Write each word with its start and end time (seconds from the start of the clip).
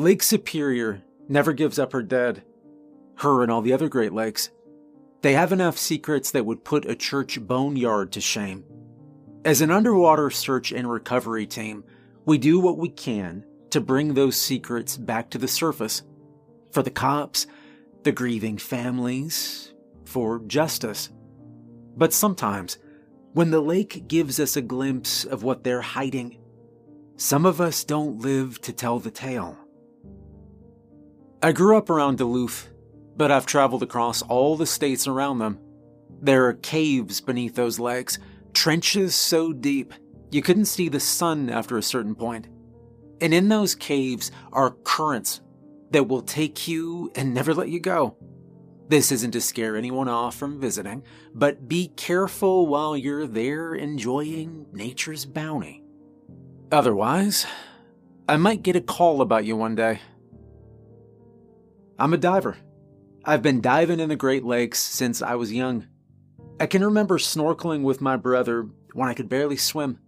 Lake 0.00 0.22
Superior 0.22 1.02
never 1.28 1.52
gives 1.52 1.76
up 1.76 1.92
her 1.92 2.04
dead. 2.04 2.44
Her 3.16 3.42
and 3.42 3.50
all 3.50 3.62
the 3.62 3.72
other 3.72 3.88
Great 3.88 4.12
Lakes. 4.12 4.50
They 5.22 5.32
have 5.32 5.50
enough 5.50 5.76
secrets 5.76 6.30
that 6.30 6.46
would 6.46 6.62
put 6.62 6.86
a 6.86 6.94
church 6.94 7.40
boneyard 7.40 8.12
to 8.12 8.20
shame. 8.20 8.62
As 9.44 9.60
an 9.60 9.72
underwater 9.72 10.30
search 10.30 10.70
and 10.70 10.88
recovery 10.88 11.48
team, 11.48 11.82
we 12.24 12.38
do 12.38 12.60
what 12.60 12.78
we 12.78 12.88
can 12.90 13.44
to 13.70 13.80
bring 13.80 14.14
those 14.14 14.36
secrets 14.36 14.96
back 14.96 15.30
to 15.30 15.38
the 15.38 15.48
surface. 15.48 16.02
For 16.70 16.84
the 16.84 16.90
cops, 16.92 17.48
the 18.04 18.12
grieving 18.12 18.58
families, 18.58 19.74
for 20.04 20.38
justice. 20.46 21.10
But 21.96 22.12
sometimes, 22.12 22.78
when 23.32 23.50
the 23.50 23.60
lake 23.60 24.06
gives 24.06 24.38
us 24.38 24.56
a 24.56 24.62
glimpse 24.62 25.24
of 25.24 25.42
what 25.42 25.64
they're 25.64 25.80
hiding, 25.82 26.38
some 27.16 27.44
of 27.44 27.60
us 27.60 27.82
don't 27.82 28.20
live 28.20 28.60
to 28.60 28.72
tell 28.72 29.00
the 29.00 29.10
tale. 29.10 29.58
I 31.40 31.52
grew 31.52 31.76
up 31.76 31.88
around 31.88 32.18
Duluth, 32.18 32.68
but 33.16 33.30
I've 33.30 33.46
traveled 33.46 33.84
across 33.84 34.22
all 34.22 34.56
the 34.56 34.66
states 34.66 35.06
around 35.06 35.38
them. 35.38 35.60
There 36.20 36.46
are 36.46 36.54
caves 36.54 37.20
beneath 37.20 37.54
those 37.54 37.78
lakes, 37.78 38.18
trenches 38.54 39.14
so 39.14 39.52
deep 39.52 39.94
you 40.30 40.42
couldn't 40.42 40.64
see 40.64 40.88
the 40.88 41.00
sun 41.00 41.48
after 41.48 41.78
a 41.78 41.82
certain 41.82 42.14
point. 42.14 42.48
And 43.20 43.32
in 43.32 43.48
those 43.48 43.74
caves 43.74 44.30
are 44.52 44.76
currents 44.82 45.40
that 45.90 46.08
will 46.08 46.22
take 46.22 46.68
you 46.68 47.10
and 47.14 47.32
never 47.32 47.54
let 47.54 47.68
you 47.68 47.80
go. 47.80 48.16
This 48.88 49.12
isn't 49.12 49.30
to 49.32 49.40
scare 49.40 49.76
anyone 49.76 50.08
off 50.08 50.34
from 50.34 50.60
visiting, 50.60 51.02
but 51.34 51.68
be 51.68 51.88
careful 51.88 52.66
while 52.66 52.96
you're 52.96 53.26
there 53.26 53.74
enjoying 53.74 54.66
nature's 54.72 55.24
bounty. 55.24 55.82
Otherwise, 56.72 57.46
I 58.28 58.36
might 58.36 58.62
get 58.62 58.76
a 58.76 58.80
call 58.80 59.20
about 59.20 59.44
you 59.44 59.56
one 59.56 59.74
day. 59.74 60.00
I'm 62.00 62.14
a 62.14 62.18
diver. 62.18 62.56
I've 63.24 63.42
been 63.42 63.60
diving 63.60 63.98
in 63.98 64.08
the 64.08 64.14
Great 64.14 64.44
Lakes 64.44 64.78
since 64.78 65.20
I 65.20 65.34
was 65.34 65.52
young. 65.52 65.88
I 66.60 66.66
can 66.66 66.84
remember 66.84 67.18
snorkeling 67.18 67.82
with 67.82 68.00
my 68.00 68.16
brother 68.16 68.68
when 68.92 69.08
I 69.08 69.14
could 69.14 69.28
barely 69.28 69.56
swim. 69.56 69.98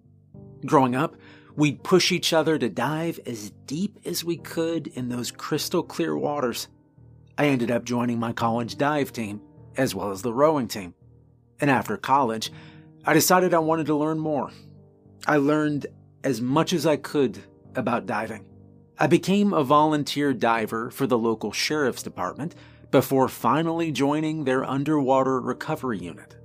Growing 0.65 0.95
up, 0.95 1.17
we'd 1.57 1.83
push 1.83 2.13
each 2.13 2.33
other 2.33 2.59
to 2.59 2.69
dive 2.69 3.19
as 3.27 3.51
deep 3.67 3.99
as 4.05 4.23
we 4.23 4.37
could 4.37 4.87
in 4.87 5.09
those 5.09 5.33
crystal 5.33 5.83
clear 5.83 6.17
waters. 6.17 6.69
I 7.37 7.47
ended 7.47 7.73
up 7.73 7.85
joining 7.85 8.21
my 8.21 8.33
college 8.33 8.79
dive 8.79 9.13
team, 9.13 9.41
as 9.77 9.93
well 9.93 10.13
as 10.13 10.23
the 10.23 10.33
rowing 10.33 10.69
team. 10.69 10.95
And 11.61 11.69
after 11.71 11.97
college, 11.97 12.53
I 13.05 13.15
decided 13.15 13.53
I 13.53 13.59
wanted 13.59 13.87
to 13.87 13.97
learn 13.97 14.21
more. 14.21 14.53
I 15.27 15.39
learned 15.39 15.89
as 16.23 16.41
much 16.41 16.73
as 16.73 16.87
I 16.87 16.97
could 16.97 17.41
about 17.75 18.07
diving. 18.07 18.45
I 19.03 19.07
became 19.07 19.55
a 19.55 19.65
volunteer 19.65 20.35
diver 20.35 20.91
for 20.91 21.07
the 21.07 21.17
local 21.17 21.53
sheriff's 21.53 22.03
department 22.03 22.55
before 22.91 23.29
finally 23.29 23.93
joining 23.93 24.45
their 24.45 24.63
underwater 24.63 25.41
recovery 25.41 25.99
unit. 25.99 26.37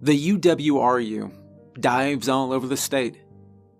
The 0.00 0.36
UWRU 0.38 1.32
dives 1.80 2.28
all 2.28 2.52
over 2.52 2.68
the 2.68 2.76
state, 2.76 3.20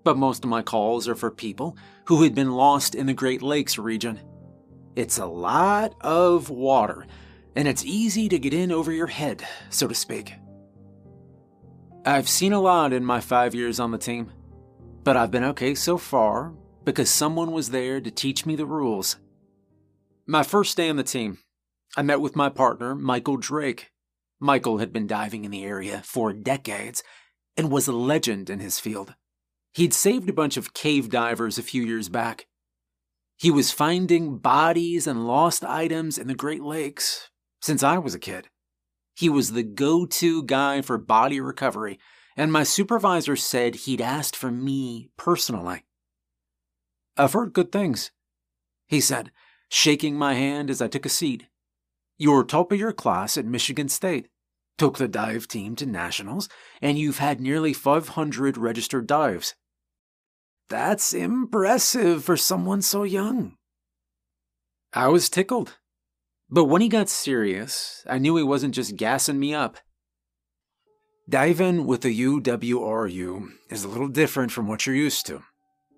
but 0.03 0.17
most 0.17 0.43
of 0.43 0.51
my 0.51 0.63
calls 0.63 1.07
are 1.07 1.15
for 1.15 1.31
people 1.31 1.77
who 2.07 2.25
had 2.25 2.35
been 2.35 2.51
lost 2.51 2.97
in 2.97 3.07
the 3.07 3.15
Great 3.15 3.43
Lakes 3.43 3.79
region. 3.79 4.19
It's 4.97 5.19
a 5.19 5.27
lot 5.27 5.95
of 6.01 6.51
water, 6.51 7.07
and 7.55 7.69
it's 7.69 7.85
easy 7.85 8.29
to 8.29 8.41
get 8.41 8.53
in 8.53 8.73
over 8.73 8.91
your 8.91 9.07
head, 9.07 9.47
so 9.69 9.87
to 9.87 9.95
speak. 9.95 10.33
I've 12.05 12.29
seen 12.29 12.53
a 12.53 12.61
lot 12.61 12.93
in 12.93 13.05
my 13.05 13.21
five 13.21 13.55
years 13.55 13.79
on 13.79 13.93
the 13.93 13.99
team, 13.99 14.33
but 15.05 15.17
I've 15.17 15.31
been 15.31 15.45
okay 15.45 15.77
so 15.77 15.97
far 15.97 16.55
because 16.91 17.09
someone 17.09 17.53
was 17.53 17.71
there 17.71 18.01
to 18.01 18.11
teach 18.11 18.45
me 18.45 18.57
the 18.57 18.67
rules. 18.67 19.17
My 20.27 20.43
first 20.43 20.77
day 20.77 20.89
on 20.89 20.97
the 20.97 21.05
team, 21.05 21.39
I 21.97 22.03
met 22.03 22.21
with 22.21 22.35
my 22.35 22.49
partner, 22.49 22.97
Michael 22.97 23.37
Drake. 23.37 23.93
Michael 24.41 24.79
had 24.79 24.93
been 24.93 25.07
diving 25.07 25.45
in 25.45 25.53
the 25.53 25.63
area 25.63 26.03
for 26.05 26.33
decades 26.33 27.05
and 27.57 27.71
was 27.71 27.87
a 27.87 27.93
legend 27.93 28.51
in 28.51 28.59
his 28.59 28.81
field. 28.81 29.15
He'd 29.73 29.95
saved 29.95 30.29
a 30.29 30.33
bunch 30.33 30.57
of 30.57 30.75
cave 30.75 31.11
divers 31.11 31.59
a 31.59 31.63
few 31.63 31.85
years 31.85 32.09
back. 32.09 32.49
He 33.37 33.53
was 33.53 33.71
finding 33.71 34.39
bodies 34.39 35.07
and 35.07 35.29
lost 35.29 35.63
items 35.63 36.19
in 36.19 36.27
the 36.27 36.35
Great 36.35 36.63
Lakes 36.63 37.31
since 37.63 37.85
I 37.85 37.99
was 37.99 38.17
a 38.17 38.19
kid. 38.19 38.49
He 39.15 39.29
was 39.29 39.53
the 39.53 39.63
go 39.63 40.07
to 40.07 40.43
guy 40.43 40.83
for 40.83 40.99
body 40.99 41.41
recovery, 41.41 42.01
and 42.37 42.53
my 42.53 42.65
supervisor 42.65 43.37
said 43.37 43.77
he'd 43.77 44.01
asked 44.01 44.35
for 44.35 44.51
me 44.51 45.11
personally. 45.17 45.85
I've 47.21 47.35
heard 47.35 47.53
good 47.53 47.71
things, 47.71 48.13
he 48.89 48.99
said, 48.99 49.31
shaking 49.69 50.17
my 50.17 50.33
hand 50.33 50.71
as 50.71 50.81
I 50.81 50.89
took 50.89 51.05
a 51.05 51.11
seat. 51.11 51.49
You're 52.17 52.45
top 52.45 52.73
of 52.73 52.79
your 52.79 52.93
class 52.93 53.37
at 53.37 53.45
Michigan 53.45 53.91
State, 53.91 54.29
took 54.79 54.97
the 54.97 55.07
dive 55.07 55.47
team 55.47 55.77
to 55.77 55.87
nationals, 55.87 56.49
and 56.81 56.99
you've 56.99 57.19
had 57.19 57.39
nearly 57.39 57.75
500 57.75 58.57
registered 58.57 59.07
dives. 59.07 59.55
That's 60.71 61.13
impressive 61.13 62.25
for 62.25 62.39
someone 62.39 62.81
so 62.81 63.03
young. 63.03 63.57
I 64.95 65.09
was 65.09 65.29
tickled. 65.29 65.77
But 66.49 66.65
when 66.65 66.81
he 66.81 66.89
got 66.89 67.11
serious, 67.11 68.03
I 68.09 68.17
knew 68.17 68.37
he 68.37 68.43
wasn't 68.43 68.75
just 68.75 68.97
gassing 68.97 69.39
me 69.39 69.53
up. 69.53 69.77
Diving 71.29 71.87
with 71.87 72.01
the 72.01 72.19
UWRU 72.19 73.51
is 73.69 73.85
a 73.85 73.89
little 73.89 74.09
different 74.09 74.53
from 74.53 74.67
what 74.67 74.87
you're 74.87 74.97
used 74.97 75.27
to. 75.27 75.43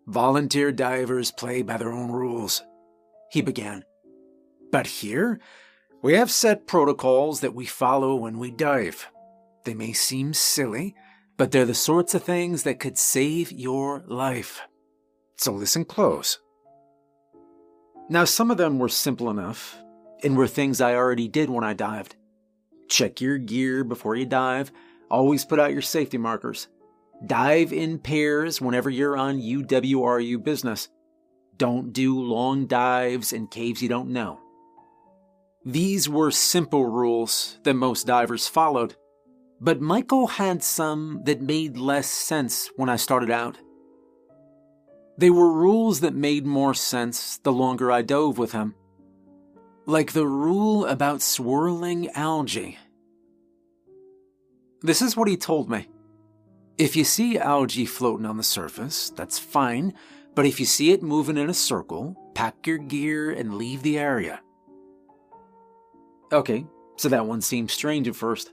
Volunteer 0.07 0.73
divers 0.73 1.31
play 1.31 1.63
by 1.63 1.77
their 1.77 1.93
own 1.93 2.11
rules, 2.11 2.63
he 3.31 3.41
began. 3.41 3.85
But 4.73 4.87
here, 4.87 5.41
we 6.03 6.15
have 6.15 6.31
set 6.31 6.67
protocols 6.67 7.41
that 7.41 7.55
we 7.55 7.67
follow 7.67 8.17
when 8.17 8.39
we 8.39 8.51
dive. 8.51 9.09
They 9.65 9.75
may 9.75 9.93
seem 9.93 10.35
silly, 10.35 10.97
but 11.37 11.53
they're 11.53 11.65
the 11.65 11.75
sorts 11.75 12.15
of 12.15 12.25
things 12.25 12.65
that 12.65 12.81
could 12.81 12.99
save 12.99 13.53
your 13.53 14.03
life. 14.07 14.61
So 15.37 15.53
listen 15.53 15.85
close. 15.85 16.39
Now, 18.09 18.25
some 18.25 18.51
of 18.51 18.57
them 18.57 18.79
were 18.79 18.89
simple 18.89 19.31
enough, 19.31 19.77
and 20.25 20.37
were 20.37 20.49
things 20.49 20.81
I 20.81 20.95
already 20.95 21.29
did 21.29 21.49
when 21.49 21.65
I 21.65 21.73
dived. 21.75 22.17
Check 22.89 23.21
your 23.21 23.39
gear 23.39 23.85
before 23.85 24.17
you 24.17 24.27
dive, 24.27 24.73
always 25.11 25.45
put 25.45 25.61
out 25.61 25.73
your 25.73 25.83
safety 25.83 26.19
markers. 26.19 26.69
Dive 27.27 27.73
in 27.73 27.99
pairs 27.99 28.61
whenever 28.61 28.91
you're 28.91 29.17
on 29.17 29.41
UWRU 29.41 30.43
business. 30.43 30.89
Don't 31.57 31.93
do 31.93 32.21
long 32.21 32.67
dives 32.67 33.33
in 33.33 33.47
caves 33.47 33.81
you 33.81 33.89
don't 33.89 34.11
know. 34.11 34.41
These 35.65 36.09
were 36.09 36.33
simple 36.33 36.85
rules 36.87 37.61
that 37.63 37.75
most 37.75 38.07
divers 38.07 38.49
followed, 38.49 38.97
but 39.61 39.81
Michael 39.81 40.27
had 40.27 40.65
some 40.65 41.23
that 41.25 41.41
made 41.41 41.77
less 41.77 42.09
sense 42.09 42.69
when 42.75 42.89
I 42.89 42.97
started 42.97 43.31
out. 43.31 43.59
They 45.17 45.31
were 45.31 45.53
rules 45.53 46.01
that 46.01 46.15
made 46.15 46.45
more 46.45 46.75
sense 46.75 47.39
the 47.39 47.53
longer 47.53 47.93
I 47.93 48.03
dove 48.03 48.39
with 48.39 48.51
him. 48.51 48.75
Like 49.87 50.13
the 50.13 50.27
rule 50.27 50.85
about 50.87 51.23
swirling 51.23 52.09
algae. 52.11 52.79
This 54.81 55.01
is 55.01 55.17
what 55.17 55.29
he 55.29 55.37
told 55.37 55.71
me. 55.71 55.87
If 56.83 56.97
you 56.97 57.05
see 57.05 57.39
algae 57.39 57.87
floating 57.87 58.27
on 58.27 58.39
the 58.39 58.43
surface, 58.43 59.11
that's 59.11 59.39
fine, 59.39 59.95
but 60.35 60.47
if 60.47 60.59
you 60.59 60.67
see 60.67 60.91
it 60.91 61.01
moving 61.01 61.37
in 61.37 61.49
a 61.49 61.55
circle, 61.55 62.17
pack 62.35 62.67
your 62.67 62.79
gear 62.79 63.31
and 63.31 63.55
leave 63.55 63.85
the 63.85 64.01
area. 64.01 64.41
Okay, 66.33 66.67
so 66.97 67.09
that 67.09 67.25
one 67.25 67.41
seemed 67.41 67.71
strange 67.71 68.09
at 68.09 68.17
first. 68.17 68.51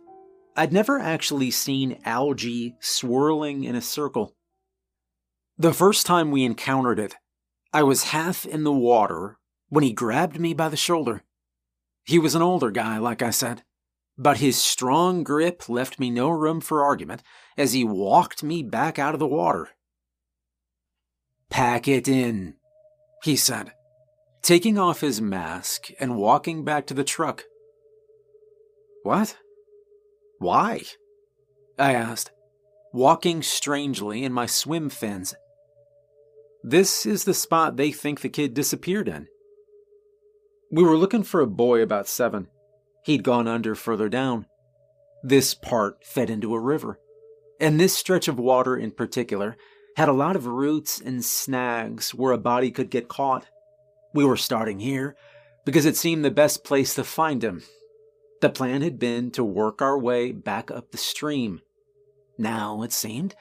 I'd 0.55 0.71
never 0.71 0.99
actually 0.99 1.49
seen 1.49 1.97
algae 2.05 2.75
swirling 2.79 3.63
in 3.63 3.73
a 3.73 3.81
circle. 3.81 4.35
The 5.57 5.73
first 5.73 6.05
time 6.05 6.29
we 6.29 6.45
encountered 6.45 6.99
it, 6.99 7.15
I 7.73 7.81
was 7.81 8.13
half 8.13 8.45
in 8.45 8.63
the 8.63 8.71
water 8.71 9.39
when 9.69 9.83
he 9.83 9.91
grabbed 9.91 10.39
me 10.39 10.53
by 10.53 10.69
the 10.69 10.77
shoulder. 10.77 11.23
He 12.03 12.19
was 12.19 12.35
an 12.35 12.43
older 12.43 12.69
guy, 12.69 12.99
like 12.99 13.23
I 13.23 13.31
said, 13.31 13.63
but 14.21 14.39
his 14.39 14.61
strong 14.61 15.23
grip 15.23 15.69
left 15.69 15.97
me 15.97 16.09
no 16.09 16.29
room 16.29 16.59
for 16.59 16.83
argument 16.83 17.23
as 17.57 17.71
he 17.71 17.85
walked 17.85 18.43
me 18.43 18.61
back 18.61 18.99
out 18.99 19.13
of 19.13 19.19
the 19.19 19.25
water. 19.25 19.69
Pack 21.49 21.87
it 21.87 22.05
in, 22.05 22.55
he 23.23 23.37
said, 23.37 23.71
taking 24.43 24.77
off 24.77 24.99
his 24.99 25.21
mask 25.21 25.87
and 26.01 26.17
walking 26.17 26.65
back 26.65 26.85
to 26.87 26.93
the 26.93 27.05
truck. 27.05 27.45
What? 29.03 29.37
Why? 30.39 30.81
I 31.79 31.93
asked, 31.93 32.31
walking 32.91 33.41
strangely 33.41 34.25
in 34.25 34.33
my 34.33 34.47
swim 34.47 34.89
fins. 34.89 35.33
This 36.61 37.05
is 37.05 37.23
the 37.23 37.33
spot 37.33 37.77
they 37.77 37.93
think 37.93 38.19
the 38.19 38.27
kid 38.27 38.53
disappeared 38.53 39.07
in. 39.07 39.27
We 40.73 40.83
were 40.83 40.97
looking 40.97 41.23
for 41.23 41.39
a 41.39 41.47
boy 41.47 41.81
about 41.81 42.09
seven. 42.09 42.49
He'd 43.03 43.23
gone 43.23 43.47
under 43.47 43.75
further 43.75 44.09
down. 44.09 44.45
This 45.23 45.53
part 45.53 46.03
fed 46.05 46.29
into 46.29 46.53
a 46.53 46.59
river, 46.59 46.99
and 47.59 47.79
this 47.79 47.95
stretch 47.95 48.27
of 48.27 48.39
water 48.39 48.77
in 48.77 48.91
particular 48.91 49.57
had 49.97 50.09
a 50.09 50.13
lot 50.13 50.35
of 50.35 50.45
roots 50.45 51.01
and 51.01 51.23
snags 51.23 52.13
where 52.13 52.31
a 52.31 52.37
body 52.37 52.71
could 52.71 52.89
get 52.89 53.07
caught. 53.09 53.47
We 54.13 54.23
were 54.23 54.37
starting 54.37 54.79
here 54.79 55.15
because 55.65 55.85
it 55.85 55.97
seemed 55.97 56.23
the 56.23 56.31
best 56.31 56.63
place 56.63 56.93
to 56.95 57.03
find 57.03 57.43
him. 57.43 57.63
The 58.41 58.49
plan 58.49 58.81
had 58.81 58.97
been 58.97 59.31
to 59.31 59.43
work 59.43 59.81
our 59.81 59.99
way 59.99 60.31
back 60.31 60.71
up 60.71 60.91
the 60.91 60.97
stream. 60.97 61.61
Now, 62.37 62.81
it 62.83 62.93
seemed, 62.93 63.35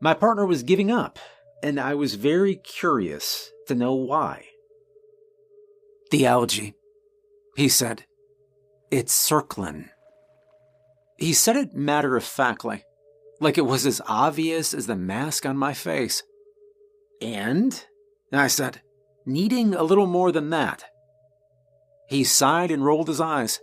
my 0.00 0.12
partner 0.12 0.44
was 0.44 0.62
giving 0.62 0.90
up, 0.90 1.18
and 1.62 1.80
I 1.80 1.94
was 1.94 2.16
very 2.16 2.56
curious 2.56 3.50
to 3.68 3.74
know 3.74 3.94
why. 3.94 4.44
The 6.10 6.26
algae, 6.26 6.74
he 7.56 7.70
said. 7.70 8.04
It's 8.96 9.12
circling. 9.12 9.90
He 11.18 11.32
said 11.32 11.56
it 11.56 11.74
matter 11.74 12.16
of 12.16 12.22
factly, 12.22 12.84
like 13.40 13.58
it 13.58 13.66
was 13.66 13.86
as 13.86 14.00
obvious 14.06 14.72
as 14.72 14.86
the 14.86 14.94
mask 14.94 15.44
on 15.44 15.56
my 15.56 15.74
face. 15.74 16.22
And? 17.20 17.84
I 18.32 18.46
said, 18.46 18.82
needing 19.26 19.74
a 19.74 19.82
little 19.82 20.06
more 20.06 20.30
than 20.30 20.50
that. 20.50 20.84
He 22.08 22.22
sighed 22.22 22.70
and 22.70 22.84
rolled 22.84 23.08
his 23.08 23.20
eyes. 23.20 23.58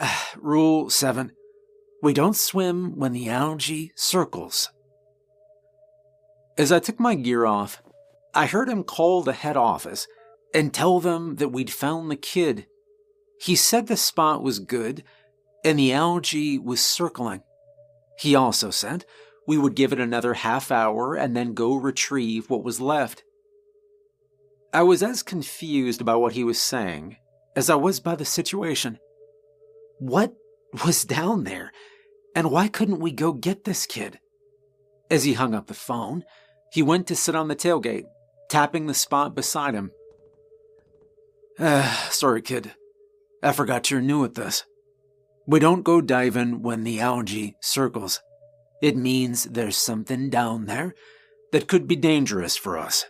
Rule 0.36 0.90
7. 0.90 1.30
We 2.02 2.12
don't 2.12 2.34
swim 2.34 2.98
when 2.98 3.12
the 3.12 3.28
algae 3.28 3.92
circles. 3.94 4.68
As 6.56 6.72
I 6.72 6.80
took 6.80 6.98
my 6.98 7.14
gear 7.14 7.46
off, 7.46 7.80
I 8.34 8.46
heard 8.46 8.68
him 8.68 8.82
call 8.82 9.22
the 9.22 9.32
head 9.32 9.56
office 9.56 10.08
and 10.52 10.74
tell 10.74 10.98
them 10.98 11.36
that 11.36 11.50
we'd 11.50 11.70
found 11.70 12.10
the 12.10 12.16
kid. 12.16 12.66
He 13.40 13.56
said 13.56 13.86
the 13.86 13.96
spot 13.96 14.42
was 14.42 14.58
good 14.58 15.04
and 15.64 15.78
the 15.78 15.92
algae 15.92 16.58
was 16.58 16.80
circling. 16.80 17.42
He 18.18 18.34
also 18.34 18.70
said 18.70 19.04
we 19.46 19.56
would 19.56 19.74
give 19.74 19.92
it 19.92 20.00
another 20.00 20.34
half 20.34 20.70
hour 20.70 21.14
and 21.14 21.36
then 21.36 21.54
go 21.54 21.74
retrieve 21.74 22.50
what 22.50 22.64
was 22.64 22.80
left. 22.80 23.24
I 24.72 24.82
was 24.82 25.02
as 25.02 25.22
confused 25.22 26.04
by 26.04 26.16
what 26.16 26.34
he 26.34 26.44
was 26.44 26.58
saying 26.58 27.16
as 27.56 27.70
I 27.70 27.74
was 27.74 27.98
by 27.98 28.14
the 28.14 28.24
situation. 28.24 28.98
What 29.98 30.34
was 30.84 31.04
down 31.04 31.44
there, 31.44 31.72
and 32.34 32.50
why 32.52 32.68
couldn't 32.68 33.00
we 33.00 33.10
go 33.10 33.32
get 33.32 33.64
this 33.64 33.86
kid? 33.86 34.20
As 35.10 35.24
he 35.24 35.32
hung 35.32 35.54
up 35.54 35.66
the 35.66 35.74
phone, 35.74 36.24
he 36.70 36.82
went 36.82 37.06
to 37.06 37.16
sit 37.16 37.34
on 37.34 37.48
the 37.48 37.56
tailgate, 37.56 38.04
tapping 38.48 38.86
the 38.86 38.94
spot 38.94 39.34
beside 39.34 39.74
him. 39.74 39.90
Uh, 41.58 41.90
sorry, 42.10 42.42
kid. 42.42 42.72
I 43.42 43.52
forgot 43.52 43.90
you're 43.90 44.00
new 44.00 44.24
at 44.24 44.34
this. 44.34 44.64
We 45.46 45.60
don't 45.60 45.82
go 45.82 46.00
diving 46.00 46.62
when 46.62 46.84
the 46.84 47.00
algae 47.00 47.56
circles. 47.60 48.20
It 48.82 48.96
means 48.96 49.44
there's 49.44 49.76
something 49.76 50.30
down 50.30 50.66
there 50.66 50.94
that 51.52 51.68
could 51.68 51.88
be 51.88 51.96
dangerous 51.96 52.56
for 52.56 52.76
us. 52.78 53.06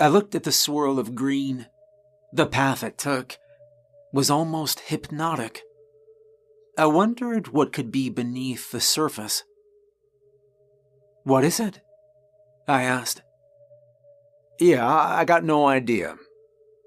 I 0.00 0.08
looked 0.08 0.34
at 0.34 0.42
the 0.42 0.52
swirl 0.52 0.98
of 0.98 1.14
green. 1.14 1.66
The 2.32 2.46
path 2.46 2.82
it 2.82 2.98
took 2.98 3.36
was 4.12 4.30
almost 4.30 4.80
hypnotic. 4.80 5.62
I 6.76 6.86
wondered 6.86 7.48
what 7.48 7.72
could 7.72 7.92
be 7.92 8.08
beneath 8.10 8.70
the 8.70 8.80
surface. 8.80 9.44
What 11.24 11.44
is 11.44 11.60
it? 11.60 11.80
I 12.66 12.82
asked. 12.82 13.22
Yeah, 14.58 14.86
I 14.86 15.24
got 15.24 15.44
no 15.44 15.66
idea, 15.66 16.16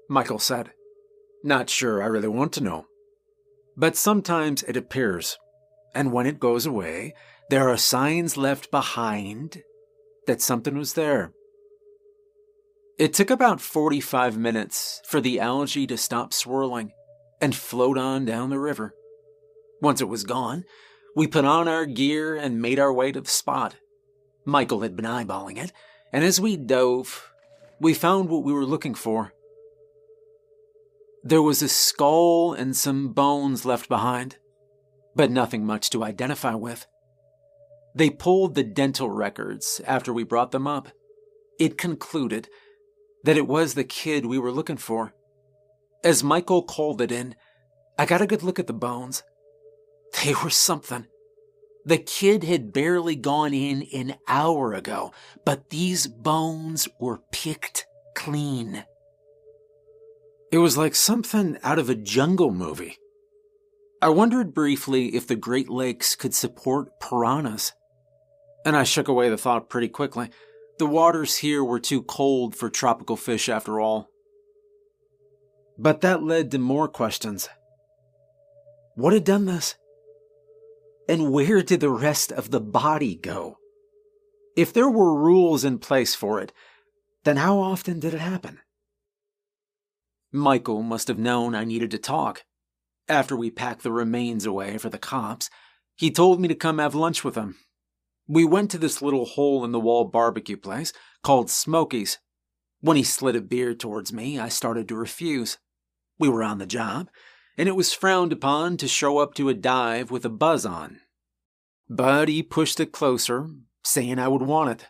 Michael 0.08 0.38
said. 0.38 0.70
Not 1.44 1.70
sure 1.70 2.02
I 2.02 2.06
really 2.06 2.28
want 2.28 2.52
to 2.54 2.62
know. 2.62 2.86
But 3.76 3.96
sometimes 3.96 4.62
it 4.62 4.76
appears, 4.76 5.38
and 5.94 6.12
when 6.12 6.26
it 6.26 6.40
goes 6.40 6.66
away, 6.66 7.14
there 7.50 7.68
are 7.68 7.76
signs 7.76 8.36
left 8.36 8.70
behind 8.70 9.62
that 10.26 10.40
something 10.40 10.76
was 10.76 10.94
there. 10.94 11.32
It 12.98 13.12
took 13.12 13.30
about 13.30 13.60
45 13.60 14.38
minutes 14.38 15.02
for 15.04 15.20
the 15.20 15.38
algae 15.38 15.86
to 15.86 15.98
stop 15.98 16.32
swirling 16.32 16.92
and 17.40 17.54
float 17.54 17.98
on 17.98 18.24
down 18.24 18.50
the 18.50 18.58
river. 18.58 18.94
Once 19.82 20.00
it 20.00 20.08
was 20.08 20.24
gone, 20.24 20.64
we 21.14 21.26
put 21.26 21.44
on 21.44 21.68
our 21.68 21.84
gear 21.84 22.34
and 22.34 22.62
made 22.62 22.78
our 22.78 22.92
way 22.92 23.12
to 23.12 23.20
the 23.20 23.28
spot. 23.28 23.76
Michael 24.46 24.80
had 24.80 24.96
been 24.96 25.04
eyeballing 25.04 25.58
it, 25.58 25.72
and 26.12 26.24
as 26.24 26.40
we 26.40 26.56
dove, 26.56 27.30
we 27.78 27.92
found 27.92 28.30
what 28.30 28.44
we 28.44 28.52
were 28.52 28.64
looking 28.64 28.94
for. 28.94 29.32
There 31.26 31.42
was 31.42 31.60
a 31.60 31.68
skull 31.68 32.52
and 32.52 32.76
some 32.76 33.08
bones 33.08 33.64
left 33.64 33.88
behind, 33.88 34.36
but 35.16 35.28
nothing 35.28 35.66
much 35.66 35.90
to 35.90 36.04
identify 36.04 36.54
with. 36.54 36.86
They 37.96 38.10
pulled 38.10 38.54
the 38.54 38.62
dental 38.62 39.10
records 39.10 39.80
after 39.88 40.12
we 40.12 40.22
brought 40.22 40.52
them 40.52 40.68
up. 40.68 40.86
It 41.58 41.76
concluded 41.76 42.48
that 43.24 43.36
it 43.36 43.48
was 43.48 43.74
the 43.74 43.82
kid 43.82 44.24
we 44.24 44.38
were 44.38 44.52
looking 44.52 44.76
for. 44.76 45.14
As 46.04 46.22
Michael 46.22 46.62
called 46.62 47.00
it 47.00 47.10
in, 47.10 47.34
I 47.98 48.06
got 48.06 48.22
a 48.22 48.26
good 48.28 48.44
look 48.44 48.60
at 48.60 48.68
the 48.68 48.72
bones. 48.72 49.24
They 50.22 50.32
were 50.32 50.50
something. 50.50 51.08
The 51.84 51.98
kid 51.98 52.44
had 52.44 52.72
barely 52.72 53.16
gone 53.16 53.52
in 53.52 53.88
an 53.92 54.14
hour 54.28 54.74
ago, 54.74 55.12
but 55.44 55.70
these 55.70 56.06
bones 56.06 56.86
were 57.00 57.18
picked 57.32 57.84
clean. 58.14 58.84
It 60.52 60.58
was 60.58 60.76
like 60.76 60.94
something 60.94 61.58
out 61.62 61.78
of 61.78 61.90
a 61.90 61.94
jungle 61.94 62.52
movie. 62.52 62.98
I 64.00 64.10
wondered 64.10 64.54
briefly 64.54 65.14
if 65.16 65.26
the 65.26 65.36
Great 65.36 65.68
Lakes 65.68 66.14
could 66.14 66.34
support 66.34 67.00
piranhas. 67.00 67.72
And 68.64 68.76
I 68.76 68.84
shook 68.84 69.08
away 69.08 69.28
the 69.28 69.38
thought 69.38 69.68
pretty 69.68 69.88
quickly. 69.88 70.30
The 70.78 70.86
waters 70.86 71.36
here 71.38 71.64
were 71.64 71.80
too 71.80 72.02
cold 72.02 72.54
for 72.54 72.68
tropical 72.68 73.16
fish 73.16 73.48
after 73.48 73.80
all. 73.80 74.08
But 75.78 76.02
that 76.02 76.22
led 76.22 76.50
to 76.50 76.58
more 76.58 76.88
questions. 76.88 77.48
What 78.94 79.12
had 79.12 79.24
done 79.24 79.46
this? 79.46 79.76
And 81.08 81.32
where 81.32 81.62
did 81.62 81.80
the 81.80 81.90
rest 81.90 82.32
of 82.32 82.50
the 82.50 82.60
body 82.60 83.16
go? 83.16 83.58
If 84.56 84.72
there 84.72 84.88
were 84.88 85.14
rules 85.14 85.64
in 85.64 85.78
place 85.78 86.14
for 86.14 86.40
it, 86.40 86.52
then 87.24 87.36
how 87.36 87.58
often 87.58 88.00
did 88.00 88.14
it 88.14 88.20
happen? 88.20 88.60
Michael 90.32 90.82
must 90.82 91.08
have 91.08 91.18
known 91.18 91.54
I 91.54 91.64
needed 91.64 91.90
to 91.92 91.98
talk. 91.98 92.44
After 93.08 93.36
we 93.36 93.50
packed 93.50 93.82
the 93.82 93.92
remains 93.92 94.44
away 94.44 94.78
for 94.78 94.88
the 94.88 94.98
cops, 94.98 95.48
he 95.96 96.10
told 96.10 96.40
me 96.40 96.48
to 96.48 96.54
come 96.54 96.78
have 96.78 96.94
lunch 96.94 97.24
with 97.24 97.36
him. 97.36 97.56
We 98.28 98.44
went 98.44 98.70
to 98.72 98.78
this 98.78 99.00
little 99.00 99.24
hole 99.24 99.64
in 99.64 99.72
the 99.72 99.80
wall 99.80 100.04
barbecue 100.04 100.56
place 100.56 100.92
called 101.22 101.48
Smokey's. 101.48 102.18
When 102.80 102.96
he 102.96 103.04
slid 103.04 103.36
a 103.36 103.40
beer 103.40 103.74
towards 103.74 104.12
me, 104.12 104.38
I 104.38 104.48
started 104.48 104.88
to 104.88 104.96
refuse. 104.96 105.58
We 106.18 106.28
were 106.28 106.42
on 106.42 106.58
the 106.58 106.66
job, 106.66 107.08
and 107.56 107.68
it 107.68 107.76
was 107.76 107.92
frowned 107.92 108.32
upon 108.32 108.76
to 108.78 108.88
show 108.88 109.18
up 109.18 109.34
to 109.34 109.48
a 109.48 109.54
dive 109.54 110.10
with 110.10 110.24
a 110.24 110.30
buzz 110.30 110.66
on. 110.66 111.00
But 111.88 112.28
he 112.28 112.42
pushed 112.42 112.80
it 112.80 112.92
closer, 112.92 113.48
saying 113.84 114.18
I 114.18 114.28
would 114.28 114.42
want 114.42 114.70
it. 114.70 114.88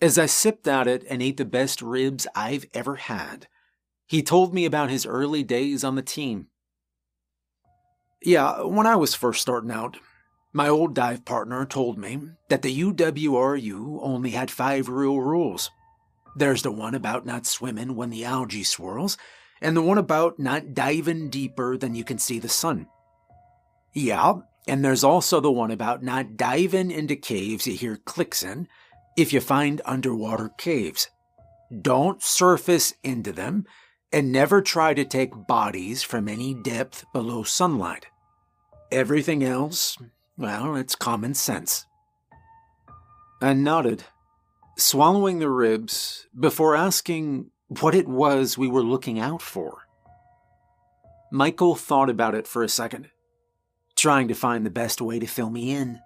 As 0.00 0.18
I 0.18 0.26
sipped 0.26 0.66
at 0.66 0.88
it 0.88 1.04
and 1.08 1.22
ate 1.22 1.36
the 1.36 1.44
best 1.44 1.80
ribs 1.80 2.26
I've 2.34 2.66
ever 2.74 2.96
had, 2.96 3.46
he 4.12 4.22
told 4.22 4.52
me 4.52 4.66
about 4.66 4.90
his 4.90 5.06
early 5.06 5.42
days 5.42 5.82
on 5.82 5.94
the 5.94 6.02
team. 6.02 6.48
Yeah, 8.22 8.60
when 8.60 8.86
I 8.86 8.94
was 8.94 9.14
first 9.14 9.40
starting 9.40 9.70
out, 9.70 9.96
my 10.52 10.68
old 10.68 10.94
dive 10.94 11.24
partner 11.24 11.64
told 11.64 11.96
me 11.96 12.20
that 12.50 12.60
the 12.60 12.78
UWRU 12.78 14.00
only 14.02 14.32
had 14.32 14.50
five 14.50 14.90
real 14.90 15.18
rules. 15.18 15.70
There's 16.36 16.60
the 16.60 16.70
one 16.70 16.94
about 16.94 17.24
not 17.24 17.46
swimming 17.46 17.96
when 17.96 18.10
the 18.10 18.26
algae 18.26 18.64
swirls, 18.64 19.16
and 19.62 19.74
the 19.74 19.80
one 19.80 19.96
about 19.96 20.38
not 20.38 20.74
diving 20.74 21.30
deeper 21.30 21.78
than 21.78 21.94
you 21.94 22.04
can 22.04 22.18
see 22.18 22.38
the 22.38 22.50
sun. 22.50 22.88
Yeah, 23.94 24.34
and 24.68 24.84
there's 24.84 25.04
also 25.04 25.40
the 25.40 25.50
one 25.50 25.70
about 25.70 26.02
not 26.02 26.36
diving 26.36 26.90
into 26.90 27.16
caves 27.16 27.66
you 27.66 27.76
hear 27.76 27.96
clicks 27.96 28.42
in 28.42 28.68
if 29.16 29.32
you 29.32 29.40
find 29.40 29.80
underwater 29.86 30.50
caves. 30.58 31.08
Don't 31.80 32.22
surface 32.22 32.92
into 33.02 33.32
them 33.32 33.64
and 34.12 34.30
never 34.30 34.60
try 34.60 34.92
to 34.94 35.04
take 35.04 35.46
bodies 35.46 36.02
from 36.02 36.28
any 36.28 36.54
depth 36.54 37.04
below 37.12 37.42
sunlight. 37.42 38.06
Everything 38.90 39.42
else, 39.42 39.96
well, 40.36 40.76
it's 40.76 40.94
common 40.94 41.34
sense. 41.34 41.86
I 43.40 43.54
nodded, 43.54 44.04
swallowing 44.76 45.38
the 45.38 45.48
ribs 45.48 46.26
before 46.38 46.76
asking 46.76 47.50
what 47.80 47.94
it 47.94 48.06
was 48.06 48.58
we 48.58 48.68
were 48.68 48.82
looking 48.82 49.18
out 49.18 49.40
for. 49.40 49.78
Michael 51.30 51.74
thought 51.74 52.10
about 52.10 52.34
it 52.34 52.46
for 52.46 52.62
a 52.62 52.68
second, 52.68 53.08
trying 53.96 54.28
to 54.28 54.34
find 54.34 54.66
the 54.66 54.70
best 54.70 55.00
way 55.00 55.18
to 55.18 55.26
fill 55.26 55.48
me 55.48 55.70
in. 55.70 56.00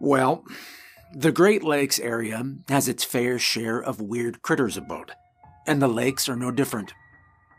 Well, 0.00 0.44
the 1.14 1.30
Great 1.30 1.62
Lakes 1.62 2.00
area 2.00 2.42
has 2.68 2.88
its 2.88 3.04
fair 3.04 3.38
share 3.38 3.78
of 3.80 4.00
weird 4.00 4.42
critters 4.42 4.76
about 4.76 5.12
and 5.66 5.80
the 5.80 5.88
lakes 5.88 6.28
are 6.28 6.36
no 6.36 6.50
different. 6.50 6.94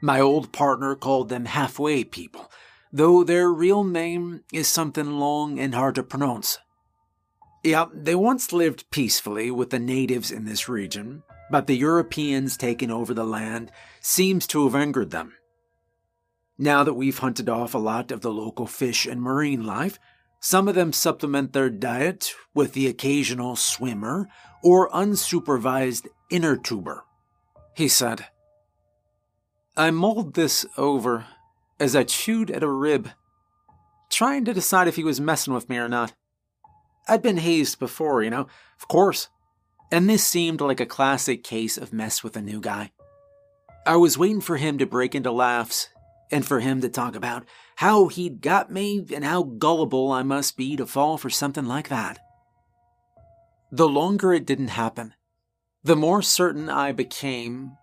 My 0.02 0.20
old 0.20 0.52
partner 0.52 0.96
called 0.96 1.30
them 1.30 1.46
halfway 1.46 2.04
people, 2.04 2.52
though 2.92 3.24
their 3.24 3.50
real 3.50 3.84
name 3.84 4.44
is 4.54 4.68
something 4.68 5.20
long 5.20 5.60
and 5.60 5.74
hard 5.74 5.96
to 5.96 6.04
pronounce. 6.04 6.60
Yeah, 7.64 7.86
they 7.94 8.16
once 8.16 8.54
lived 8.54 8.90
peacefully 8.92 9.52
with 9.52 9.72
the 9.72 9.80
natives 9.80 10.32
in 10.32 10.46
this 10.46 10.70
region, 10.70 11.24
but 11.50 11.68
the 11.68 11.76
Europeans 11.76 12.56
taking 12.56 12.92
over 12.92 13.14
the 13.14 13.26
land 13.26 13.72
seems 14.00 14.46
to 14.48 14.64
have 14.66 14.76
angered 14.76 15.12
them. 15.12 15.34
Now 16.58 16.84
that 16.84 16.94
we've 16.94 17.18
hunted 17.18 17.50
off 17.50 17.74
a 17.74 17.80
lot 17.80 18.12
of 18.12 18.22
the 18.22 18.32
local 18.32 18.68
fish 18.68 19.06
and 19.06 19.22
marine 19.22 19.66
life, 19.66 20.00
some 20.40 20.68
of 20.68 20.76
them 20.76 20.94
supplement 20.94 21.54
their 21.54 21.70
diet 21.70 22.34
with 22.54 22.74
the 22.74 22.88
occasional 22.88 23.56
swimmer 23.56 24.28
or 24.64 24.90
unsupervised 24.92 26.08
inner 26.30 26.56
tuber. 26.56 27.04
He 27.78 27.88
said, 27.88 28.26
I 29.78 29.92
mulled 29.92 30.34
this 30.34 30.66
over 30.78 31.28
as 31.80 31.96
I 31.96 32.06
chewed 32.06 32.50
at 32.50 32.64
a 32.64 32.68
rib, 32.68 33.10
trying 34.10 34.46
to 34.46 34.54
decide 34.56 34.88
if 34.88 34.96
he 34.96 35.04
was 35.04 35.22
messing 35.22 35.54
with 35.54 35.70
me 35.70 35.78
or 35.78 35.88
not. 35.88 36.16
I'd 37.08 37.22
been 37.22 37.38
hazed 37.38 37.78
before, 37.78 38.24
you 38.24 38.32
know, 38.32 38.48
of 38.80 38.88
course, 38.88 39.30
and 39.92 40.10
this 40.10 40.24
seemed 40.24 40.60
like 40.60 40.80
a 40.80 40.88
classic 40.88 41.44
case 41.44 41.78
of 41.78 41.94
mess 41.94 42.24
with 42.24 42.36
a 42.36 42.42
new 42.42 42.60
guy. 42.60 42.90
I 43.86 43.98
was 43.98 44.18
waiting 44.18 44.42
for 44.42 44.58
him 44.58 44.80
to 44.80 44.88
break 44.88 45.14
into 45.14 45.32
laughs 45.32 45.90
and 46.32 46.44
for 46.44 46.60
him 46.60 46.82
to 46.82 46.90
talk 46.90 47.16
about 47.16 47.46
how 47.76 48.08
he'd 48.08 48.42
got 48.42 48.72
me 48.72 49.06
and 49.14 49.24
how 49.24 49.44
gullible 49.44 50.12
I 50.12 50.24
must 50.24 50.58
be 50.58 50.76
to 50.78 50.88
fall 50.88 51.20
for 51.20 51.30
something 51.30 51.66
like 51.66 51.90
that. 51.90 52.18
The 53.72 53.88
longer 53.88 54.34
it 54.34 54.48
didn't 54.48 54.70
happen, 54.70 55.14
the 55.84 55.96
more 55.96 56.22
certain 56.22 56.70
I 56.70 56.92
became 56.92 57.78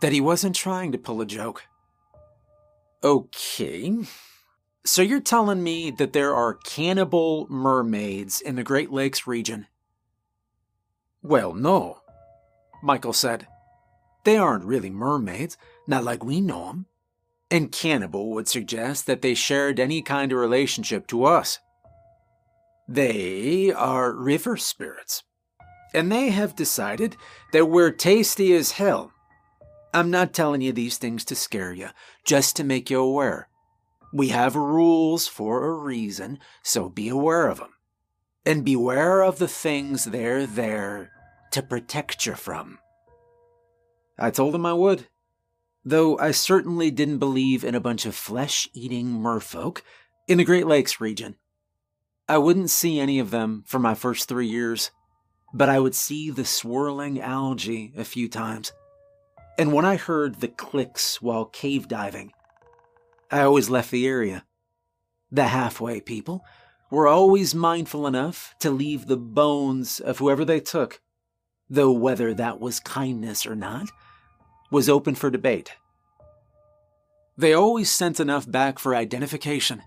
that 0.00 0.12
he 0.12 0.20
wasn't 0.20 0.56
trying 0.56 0.92
to 0.92 0.98
pull 0.98 1.20
a 1.20 1.26
joke. 1.26 1.64
Okay. 3.02 3.98
So 4.84 5.02
you're 5.02 5.20
telling 5.20 5.62
me 5.62 5.90
that 5.92 6.12
there 6.12 6.34
are 6.34 6.54
cannibal 6.54 7.46
mermaids 7.50 8.40
in 8.40 8.56
the 8.56 8.62
Great 8.62 8.90
Lakes 8.90 9.26
region? 9.26 9.66
Well, 11.22 11.52
no, 11.52 11.98
Michael 12.82 13.12
said. 13.12 13.46
They 14.24 14.36
aren't 14.36 14.64
really 14.64 14.90
mermaids, 14.90 15.56
not 15.86 16.04
like 16.04 16.24
we 16.24 16.40
know 16.40 16.66
them. 16.66 16.86
And 17.50 17.72
cannibal 17.72 18.30
would 18.30 18.48
suggest 18.48 19.06
that 19.06 19.22
they 19.22 19.34
shared 19.34 19.80
any 19.80 20.02
kind 20.02 20.32
of 20.32 20.38
relationship 20.38 21.06
to 21.08 21.24
us. 21.24 21.58
They 22.88 23.72
are 23.72 24.12
river 24.12 24.56
spirits. 24.56 25.24
And 25.92 26.10
they 26.10 26.30
have 26.30 26.54
decided 26.54 27.16
that 27.52 27.66
we're 27.66 27.90
tasty 27.90 28.54
as 28.54 28.72
hell. 28.72 29.12
I'm 29.92 30.10
not 30.10 30.32
telling 30.32 30.60
you 30.60 30.72
these 30.72 30.98
things 30.98 31.24
to 31.26 31.34
scare 31.34 31.72
you, 31.72 31.88
just 32.24 32.56
to 32.56 32.64
make 32.64 32.90
you 32.90 33.00
aware. 33.00 33.48
We 34.12 34.28
have 34.28 34.54
rules 34.56 35.26
for 35.26 35.66
a 35.66 35.72
reason, 35.72 36.38
so 36.62 36.88
be 36.88 37.08
aware 37.08 37.48
of 37.48 37.58
them. 37.58 37.74
And 38.46 38.64
beware 38.64 39.22
of 39.22 39.38
the 39.38 39.48
things 39.48 40.04
they're 40.04 40.46
there 40.46 41.10
to 41.52 41.62
protect 41.62 42.26
you 42.26 42.34
from. 42.34 42.78
I 44.18 44.30
told 44.30 44.54
him 44.54 44.66
I 44.66 44.72
would. 44.72 45.08
Though 45.84 46.18
I 46.18 46.30
certainly 46.30 46.90
didn't 46.90 47.18
believe 47.18 47.64
in 47.64 47.74
a 47.74 47.80
bunch 47.80 48.06
of 48.06 48.14
flesh 48.14 48.68
eating 48.74 49.20
merfolk 49.20 49.82
in 50.28 50.38
the 50.38 50.44
Great 50.44 50.66
Lakes 50.66 51.00
region. 51.00 51.36
I 52.28 52.38
wouldn't 52.38 52.70
see 52.70 53.00
any 53.00 53.18
of 53.18 53.30
them 53.30 53.64
for 53.66 53.78
my 53.78 53.94
first 53.94 54.28
three 54.28 54.46
years, 54.46 54.90
but 55.52 55.68
I 55.68 55.78
would 55.80 55.94
see 55.94 56.30
the 56.30 56.44
swirling 56.44 57.20
algae 57.20 57.92
a 57.96 58.04
few 58.04 58.28
times. 58.28 58.72
And 59.58 59.72
when 59.72 59.84
I 59.84 59.96
heard 59.96 60.36
the 60.36 60.48
clicks 60.48 61.20
while 61.20 61.44
cave 61.44 61.88
diving, 61.88 62.32
I 63.30 63.42
always 63.42 63.70
left 63.70 63.90
the 63.90 64.06
area. 64.06 64.44
The 65.30 65.44
halfway 65.44 66.00
people 66.00 66.44
were 66.90 67.06
always 67.06 67.54
mindful 67.54 68.06
enough 68.06 68.54
to 68.60 68.70
leave 68.70 69.06
the 69.06 69.16
bones 69.16 70.00
of 70.00 70.18
whoever 70.18 70.44
they 70.44 70.60
took, 70.60 71.00
though 71.68 71.92
whether 71.92 72.34
that 72.34 72.58
was 72.58 72.80
kindness 72.80 73.46
or 73.46 73.54
not 73.54 73.88
was 74.70 74.88
open 74.88 75.14
for 75.14 75.30
debate. 75.30 75.72
They 77.36 77.52
always 77.52 77.90
sent 77.90 78.20
enough 78.20 78.50
back 78.50 78.78
for 78.78 78.94
identification, 78.94 79.82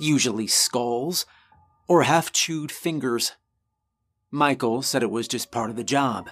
usually 0.00 0.46
skulls 0.46 1.26
or 1.86 2.02
half 2.02 2.32
chewed 2.32 2.72
fingers. 2.72 3.32
Michael 4.34 4.80
said 4.80 5.02
it 5.02 5.10
was 5.10 5.28
just 5.28 5.50
part 5.52 5.68
of 5.68 5.76
the 5.76 5.84
job. 5.84 6.30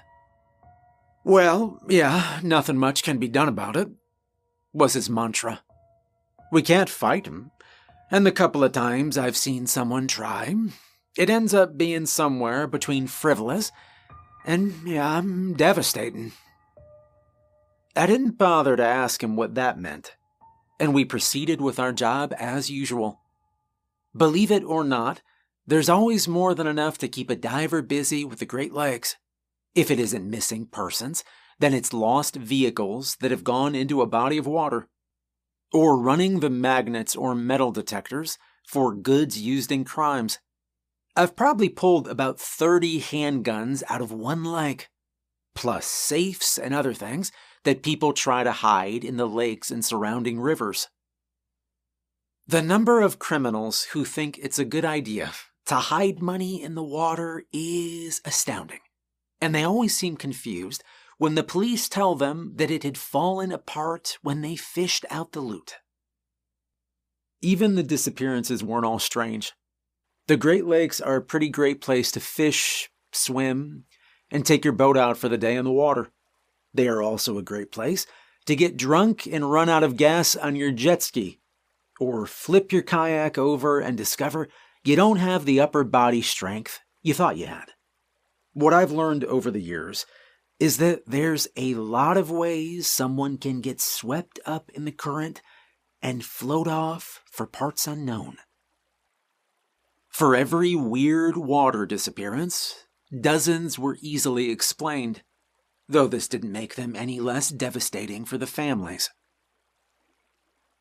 Well, 1.22 1.80
yeah, 1.86 2.40
nothing 2.42 2.78
much 2.78 3.02
can 3.02 3.18
be 3.18 3.28
done 3.28 3.46
about 3.46 3.76
it, 3.76 3.88
was 4.72 4.94
his 4.94 5.10
mantra. 5.10 5.60
We 6.50 6.62
can't 6.62 6.88
fight 6.88 7.26
him, 7.26 7.50
and 8.10 8.24
the 8.24 8.32
couple 8.32 8.64
of 8.64 8.72
times 8.72 9.18
I've 9.18 9.36
seen 9.36 9.66
someone 9.66 10.08
try, 10.08 10.54
it 11.18 11.28
ends 11.28 11.52
up 11.52 11.76
being 11.76 12.06
somewhere 12.06 12.66
between 12.66 13.06
frivolous 13.06 13.70
and, 14.46 14.72
yeah, 14.86 15.20
devastating. 15.54 16.32
I 17.94 18.06
didn't 18.06 18.38
bother 18.38 18.76
to 18.76 18.84
ask 18.84 19.22
him 19.22 19.36
what 19.36 19.56
that 19.56 19.78
meant, 19.78 20.16
and 20.78 20.94
we 20.94 21.04
proceeded 21.04 21.60
with 21.60 21.78
our 21.78 21.92
job 21.92 22.32
as 22.38 22.70
usual. 22.70 23.20
Believe 24.16 24.50
it 24.50 24.64
or 24.64 24.84
not, 24.84 25.20
there's 25.66 25.88
always 25.88 26.26
more 26.26 26.54
than 26.54 26.66
enough 26.66 26.98
to 26.98 27.08
keep 27.08 27.30
a 27.30 27.36
diver 27.36 27.82
busy 27.82 28.24
with 28.24 28.38
the 28.38 28.46
Great 28.46 28.72
Lakes. 28.72 29.16
If 29.74 29.90
it 29.90 30.00
isn't 30.00 30.28
missing 30.28 30.66
persons, 30.66 31.22
then 31.60 31.74
it's 31.74 31.92
lost 31.92 32.36
vehicles 32.36 33.16
that 33.20 33.30
have 33.30 33.44
gone 33.44 33.74
into 33.74 34.02
a 34.02 34.06
body 34.06 34.38
of 34.38 34.46
water, 34.46 34.88
or 35.72 36.00
running 36.00 36.40
the 36.40 36.50
magnets 36.50 37.14
or 37.14 37.34
metal 37.34 37.70
detectors 37.70 38.38
for 38.66 38.94
goods 38.94 39.40
used 39.40 39.70
in 39.70 39.84
crimes. 39.84 40.38
I've 41.14 41.36
probably 41.36 41.68
pulled 41.68 42.08
about 42.08 42.40
30 42.40 43.00
handguns 43.00 43.82
out 43.88 44.00
of 44.00 44.10
one 44.10 44.44
lake, 44.44 44.88
plus 45.54 45.86
safes 45.86 46.56
and 46.56 46.72
other 46.72 46.94
things 46.94 47.30
that 47.64 47.82
people 47.82 48.12
try 48.12 48.42
to 48.42 48.52
hide 48.52 49.04
in 49.04 49.18
the 49.18 49.28
lakes 49.28 49.70
and 49.70 49.84
surrounding 49.84 50.40
rivers. 50.40 50.88
The 52.46 52.62
number 52.62 53.00
of 53.00 53.18
criminals 53.18 53.84
who 53.92 54.04
think 54.04 54.38
it's 54.38 54.58
a 54.58 54.64
good 54.64 54.84
idea 54.84 55.32
to 55.70 55.76
hide 55.76 56.20
money 56.20 56.60
in 56.60 56.74
the 56.74 56.82
water 56.82 57.44
is 57.52 58.20
astounding, 58.24 58.80
and 59.40 59.54
they 59.54 59.62
always 59.62 59.96
seem 59.96 60.16
confused 60.16 60.82
when 61.16 61.36
the 61.36 61.44
police 61.44 61.88
tell 61.88 62.16
them 62.16 62.54
that 62.56 62.72
it 62.72 62.82
had 62.82 62.98
fallen 62.98 63.52
apart 63.52 64.18
when 64.20 64.40
they 64.40 64.56
fished 64.56 65.06
out 65.10 65.30
the 65.30 65.38
loot. 65.38 65.76
Even 67.40 67.76
the 67.76 67.84
disappearances 67.84 68.64
weren't 68.64 68.84
all 68.84 68.98
strange. 68.98 69.52
The 70.26 70.36
Great 70.36 70.66
Lakes 70.66 71.00
are 71.00 71.14
a 71.14 71.22
pretty 71.22 71.48
great 71.48 71.80
place 71.80 72.10
to 72.12 72.20
fish, 72.20 72.90
swim, 73.12 73.84
and 74.28 74.44
take 74.44 74.64
your 74.64 74.72
boat 74.72 74.96
out 74.96 75.18
for 75.18 75.28
the 75.28 75.38
day 75.38 75.54
in 75.54 75.64
the 75.64 75.70
water. 75.70 76.10
They 76.74 76.88
are 76.88 77.00
also 77.00 77.38
a 77.38 77.42
great 77.42 77.70
place 77.70 78.08
to 78.46 78.56
get 78.56 78.76
drunk 78.76 79.24
and 79.24 79.52
run 79.52 79.68
out 79.68 79.84
of 79.84 79.96
gas 79.96 80.34
on 80.34 80.56
your 80.56 80.72
jet 80.72 81.00
ski, 81.00 81.38
or 82.00 82.26
flip 82.26 82.72
your 82.72 82.82
kayak 82.82 83.38
over 83.38 83.78
and 83.78 83.96
discover 83.96 84.48
you 84.84 84.96
don't 84.96 85.18
have 85.18 85.44
the 85.44 85.60
upper 85.60 85.84
body 85.84 86.22
strength 86.22 86.80
you 87.02 87.14
thought 87.14 87.36
you 87.36 87.46
had. 87.46 87.72
What 88.52 88.74
I've 88.74 88.90
learned 88.90 89.24
over 89.24 89.50
the 89.50 89.60
years 89.60 90.06
is 90.58 90.76
that 90.78 91.02
there's 91.06 91.48
a 91.56 91.74
lot 91.74 92.16
of 92.16 92.30
ways 92.30 92.86
someone 92.86 93.38
can 93.38 93.60
get 93.60 93.80
swept 93.80 94.38
up 94.44 94.70
in 94.74 94.84
the 94.84 94.92
current 94.92 95.40
and 96.02 96.24
float 96.24 96.68
off 96.68 97.22
for 97.30 97.46
parts 97.46 97.86
unknown. 97.86 98.36
For 100.08 100.34
every 100.34 100.74
weird 100.74 101.36
water 101.36 101.86
disappearance, 101.86 102.86
dozens 103.20 103.78
were 103.78 103.96
easily 104.00 104.50
explained 104.50 105.22
though 105.90 106.06
this 106.06 106.28
didn't 106.28 106.52
make 106.52 106.76
them 106.76 106.94
any 106.94 107.18
less 107.18 107.50
devastating 107.50 108.24
for 108.24 108.38
the 108.38 108.46
families. 108.46 109.10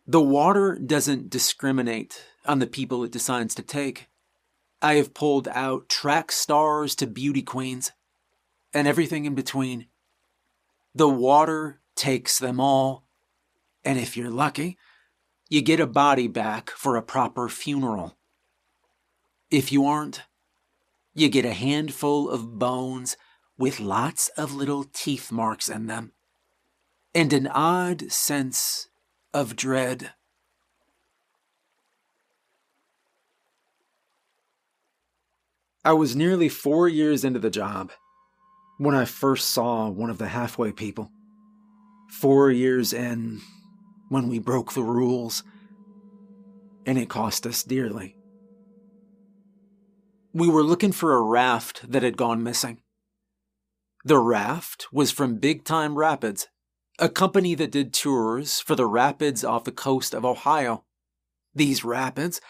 The 0.09 0.19
water 0.19 0.73
doesn't 0.73 1.29
discriminate 1.29 2.23
on 2.43 2.57
the 2.57 2.65
people 2.65 3.03
it 3.03 3.11
decides 3.11 3.53
to 3.53 3.61
take. 3.61 4.07
I 4.81 4.95
have 4.95 5.13
pulled 5.13 5.47
out 5.49 5.87
track 5.87 6.31
stars 6.31 6.95
to 6.95 7.05
beauty 7.05 7.43
queens 7.43 7.91
and 8.73 8.87
everything 8.87 9.25
in 9.25 9.35
between. 9.35 9.85
The 10.95 11.07
water 11.07 11.81
takes 11.95 12.39
them 12.39 12.59
all, 12.59 13.05
and 13.85 13.99
if 13.99 14.17
you're 14.17 14.31
lucky, 14.31 14.79
you 15.47 15.61
get 15.61 15.79
a 15.79 15.85
body 15.85 16.27
back 16.27 16.71
for 16.71 16.95
a 16.95 17.03
proper 17.03 17.47
funeral. 17.47 18.17
If 19.51 19.71
you 19.71 19.85
aren't, 19.85 20.23
you 21.13 21.29
get 21.29 21.45
a 21.45 21.53
handful 21.53 22.31
of 22.31 22.57
bones 22.57 23.15
with 23.59 23.79
lots 23.79 24.29
of 24.29 24.55
little 24.55 24.85
teeth 24.91 25.31
marks 25.31 25.69
in 25.69 25.85
them, 25.85 26.13
and 27.13 27.31
an 27.31 27.45
odd 27.45 28.11
sense 28.11 28.87
of 29.33 29.55
dread. 29.55 30.11
I 35.85 35.93
was 35.93 36.15
nearly 36.15 36.49
four 36.49 36.87
years 36.87 37.23
into 37.23 37.39
the 37.39 37.49
job 37.49 37.91
when 38.77 38.95
I 38.95 39.05
first 39.05 39.49
saw 39.49 39.89
one 39.89 40.09
of 40.09 40.17
the 40.17 40.27
halfway 40.27 40.71
people. 40.71 41.11
Four 42.09 42.51
years 42.51 42.91
in, 42.91 43.41
when 44.09 44.27
we 44.27 44.39
broke 44.39 44.73
the 44.73 44.83
rules, 44.83 45.43
and 46.85 46.97
it 46.97 47.09
cost 47.09 47.45
us 47.45 47.63
dearly. 47.63 48.15
We 50.33 50.47
were 50.47 50.63
looking 50.63 50.91
for 50.91 51.13
a 51.13 51.21
raft 51.21 51.91
that 51.91 52.03
had 52.03 52.17
gone 52.17 52.43
missing. 52.43 52.81
The 54.05 54.17
raft 54.17 54.87
was 54.91 55.11
from 55.11 55.37
Big 55.37 55.65
Time 55.65 55.95
Rapids, 55.95 56.47
a 56.99 57.09
company 57.09 57.55
that 57.55 57.71
did 57.71 57.93
tours 57.93 58.59
for 58.59 58.75
the 58.75 58.85
rapids 58.85 59.43
off 59.43 59.63
the 59.63 59.71
coast 59.71 60.13
of 60.13 60.25
Ohio. 60.25 60.83
These 61.55 61.85
rapids, 61.85 62.41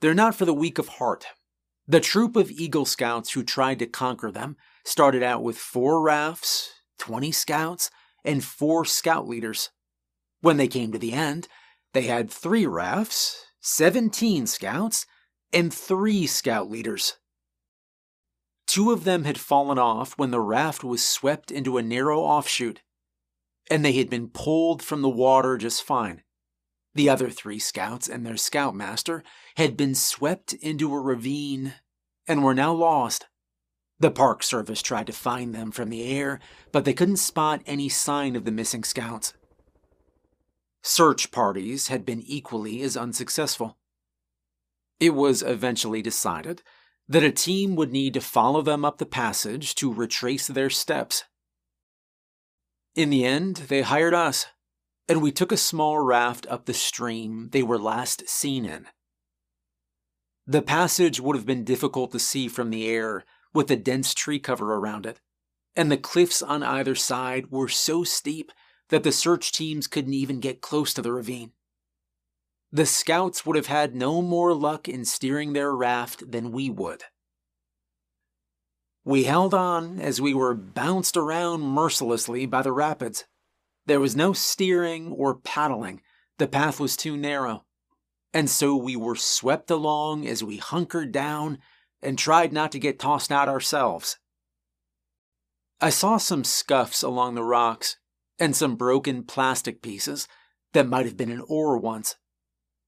they're 0.00 0.12
not 0.12 0.34
for 0.34 0.44
the 0.44 0.52
weak 0.52 0.78
of 0.78 0.88
heart. 0.88 1.26
The 1.86 2.00
troop 2.00 2.36
of 2.36 2.50
Eagle 2.50 2.84
Scouts 2.84 3.32
who 3.32 3.44
tried 3.44 3.78
to 3.78 3.86
conquer 3.86 4.30
them 4.30 4.56
started 4.84 5.22
out 5.22 5.42
with 5.42 5.56
four 5.56 6.02
rafts, 6.02 6.72
20 6.98 7.30
scouts, 7.32 7.90
and 8.24 8.44
four 8.44 8.84
scout 8.84 9.28
leaders. 9.28 9.70
When 10.40 10.56
they 10.56 10.68
came 10.68 10.90
to 10.92 10.98
the 10.98 11.12
end, 11.12 11.48
they 11.92 12.02
had 12.02 12.30
three 12.30 12.66
rafts, 12.66 13.46
17 13.60 14.46
scouts, 14.46 15.06
and 15.52 15.72
three 15.72 16.26
scout 16.26 16.70
leaders. 16.70 17.18
Two 18.66 18.90
of 18.90 19.04
them 19.04 19.24
had 19.24 19.38
fallen 19.38 19.78
off 19.78 20.16
when 20.18 20.30
the 20.30 20.40
raft 20.40 20.82
was 20.82 21.04
swept 21.04 21.50
into 21.50 21.76
a 21.76 21.82
narrow 21.82 22.20
offshoot, 22.20 22.80
and 23.72 23.82
they 23.82 23.92
had 23.92 24.10
been 24.10 24.28
pulled 24.28 24.82
from 24.82 25.00
the 25.00 25.08
water 25.08 25.56
just 25.56 25.82
fine. 25.82 26.22
The 26.94 27.08
other 27.08 27.30
three 27.30 27.58
scouts 27.58 28.06
and 28.06 28.26
their 28.26 28.36
scoutmaster 28.36 29.24
had 29.56 29.78
been 29.78 29.94
swept 29.94 30.52
into 30.52 30.92
a 30.92 31.00
ravine 31.00 31.72
and 32.28 32.44
were 32.44 32.52
now 32.52 32.74
lost. 32.74 33.28
The 33.98 34.10
Park 34.10 34.42
Service 34.42 34.82
tried 34.82 35.06
to 35.06 35.14
find 35.14 35.54
them 35.54 35.70
from 35.70 35.88
the 35.88 36.04
air, 36.04 36.38
but 36.70 36.84
they 36.84 36.92
couldn't 36.92 37.16
spot 37.16 37.62
any 37.64 37.88
sign 37.88 38.36
of 38.36 38.44
the 38.44 38.50
missing 38.50 38.84
scouts. 38.84 39.32
Search 40.82 41.30
parties 41.30 41.88
had 41.88 42.04
been 42.04 42.20
equally 42.26 42.82
as 42.82 42.94
unsuccessful. 42.94 43.78
It 45.00 45.14
was 45.14 45.42
eventually 45.42 46.02
decided 46.02 46.62
that 47.08 47.24
a 47.24 47.32
team 47.32 47.74
would 47.76 47.90
need 47.90 48.12
to 48.12 48.20
follow 48.20 48.60
them 48.60 48.84
up 48.84 48.98
the 48.98 49.06
passage 49.06 49.74
to 49.76 49.90
retrace 49.90 50.46
their 50.46 50.68
steps. 50.68 51.24
In 52.94 53.08
the 53.08 53.24
end, 53.24 53.56
they 53.56 53.82
hired 53.82 54.12
us, 54.12 54.46
and 55.08 55.22
we 55.22 55.32
took 55.32 55.50
a 55.50 55.56
small 55.56 55.98
raft 55.98 56.46
up 56.48 56.66
the 56.66 56.74
stream 56.74 57.48
they 57.52 57.62
were 57.62 57.78
last 57.78 58.28
seen 58.28 58.66
in. 58.66 58.86
The 60.46 60.62
passage 60.62 61.20
would 61.20 61.36
have 61.36 61.46
been 61.46 61.64
difficult 61.64 62.12
to 62.12 62.18
see 62.18 62.48
from 62.48 62.70
the 62.70 62.86
air 62.88 63.24
with 63.54 63.70
a 63.70 63.76
dense 63.76 64.12
tree 64.12 64.38
cover 64.38 64.74
around 64.74 65.06
it, 65.06 65.20
and 65.74 65.90
the 65.90 65.96
cliffs 65.96 66.42
on 66.42 66.62
either 66.62 66.94
side 66.94 67.50
were 67.50 67.68
so 67.68 68.04
steep 68.04 68.52
that 68.90 69.04
the 69.04 69.12
search 69.12 69.52
teams 69.52 69.86
couldn't 69.86 70.12
even 70.12 70.40
get 70.40 70.60
close 70.60 70.92
to 70.92 71.00
the 71.02 71.12
ravine. 71.12 71.52
The 72.70 72.86
scouts 72.86 73.46
would 73.46 73.56
have 73.56 73.66
had 73.66 73.94
no 73.94 74.20
more 74.20 74.52
luck 74.54 74.88
in 74.88 75.04
steering 75.04 75.52
their 75.52 75.74
raft 75.74 76.30
than 76.30 76.52
we 76.52 76.68
would. 76.68 77.04
We 79.04 79.24
held 79.24 79.52
on 79.52 79.98
as 79.98 80.20
we 80.20 80.32
were 80.32 80.54
bounced 80.54 81.16
around 81.16 81.62
mercilessly 81.62 82.46
by 82.46 82.62
the 82.62 82.72
rapids. 82.72 83.24
There 83.86 84.00
was 84.00 84.14
no 84.14 84.32
steering 84.32 85.10
or 85.12 85.34
paddling, 85.34 86.02
the 86.38 86.46
path 86.46 86.78
was 86.78 86.96
too 86.96 87.16
narrow. 87.16 87.64
And 88.32 88.48
so 88.48 88.76
we 88.76 88.94
were 88.96 89.16
swept 89.16 89.70
along 89.70 90.26
as 90.26 90.44
we 90.44 90.56
hunkered 90.56 91.12
down 91.12 91.58
and 92.00 92.18
tried 92.18 92.52
not 92.52 92.72
to 92.72 92.78
get 92.78 92.98
tossed 92.98 93.32
out 93.32 93.48
ourselves. 93.48 94.18
I 95.80 95.90
saw 95.90 96.16
some 96.16 96.44
scuffs 96.44 97.02
along 97.02 97.34
the 97.34 97.42
rocks 97.42 97.96
and 98.38 98.54
some 98.54 98.76
broken 98.76 99.24
plastic 99.24 99.82
pieces 99.82 100.28
that 100.72 100.88
might 100.88 101.06
have 101.06 101.16
been 101.16 101.30
an 101.30 101.44
oar 101.48 101.76
once. 101.76 102.16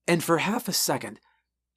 And 0.07 0.23
for 0.23 0.39
half 0.39 0.69
a 0.69 0.73
second, 0.73 1.19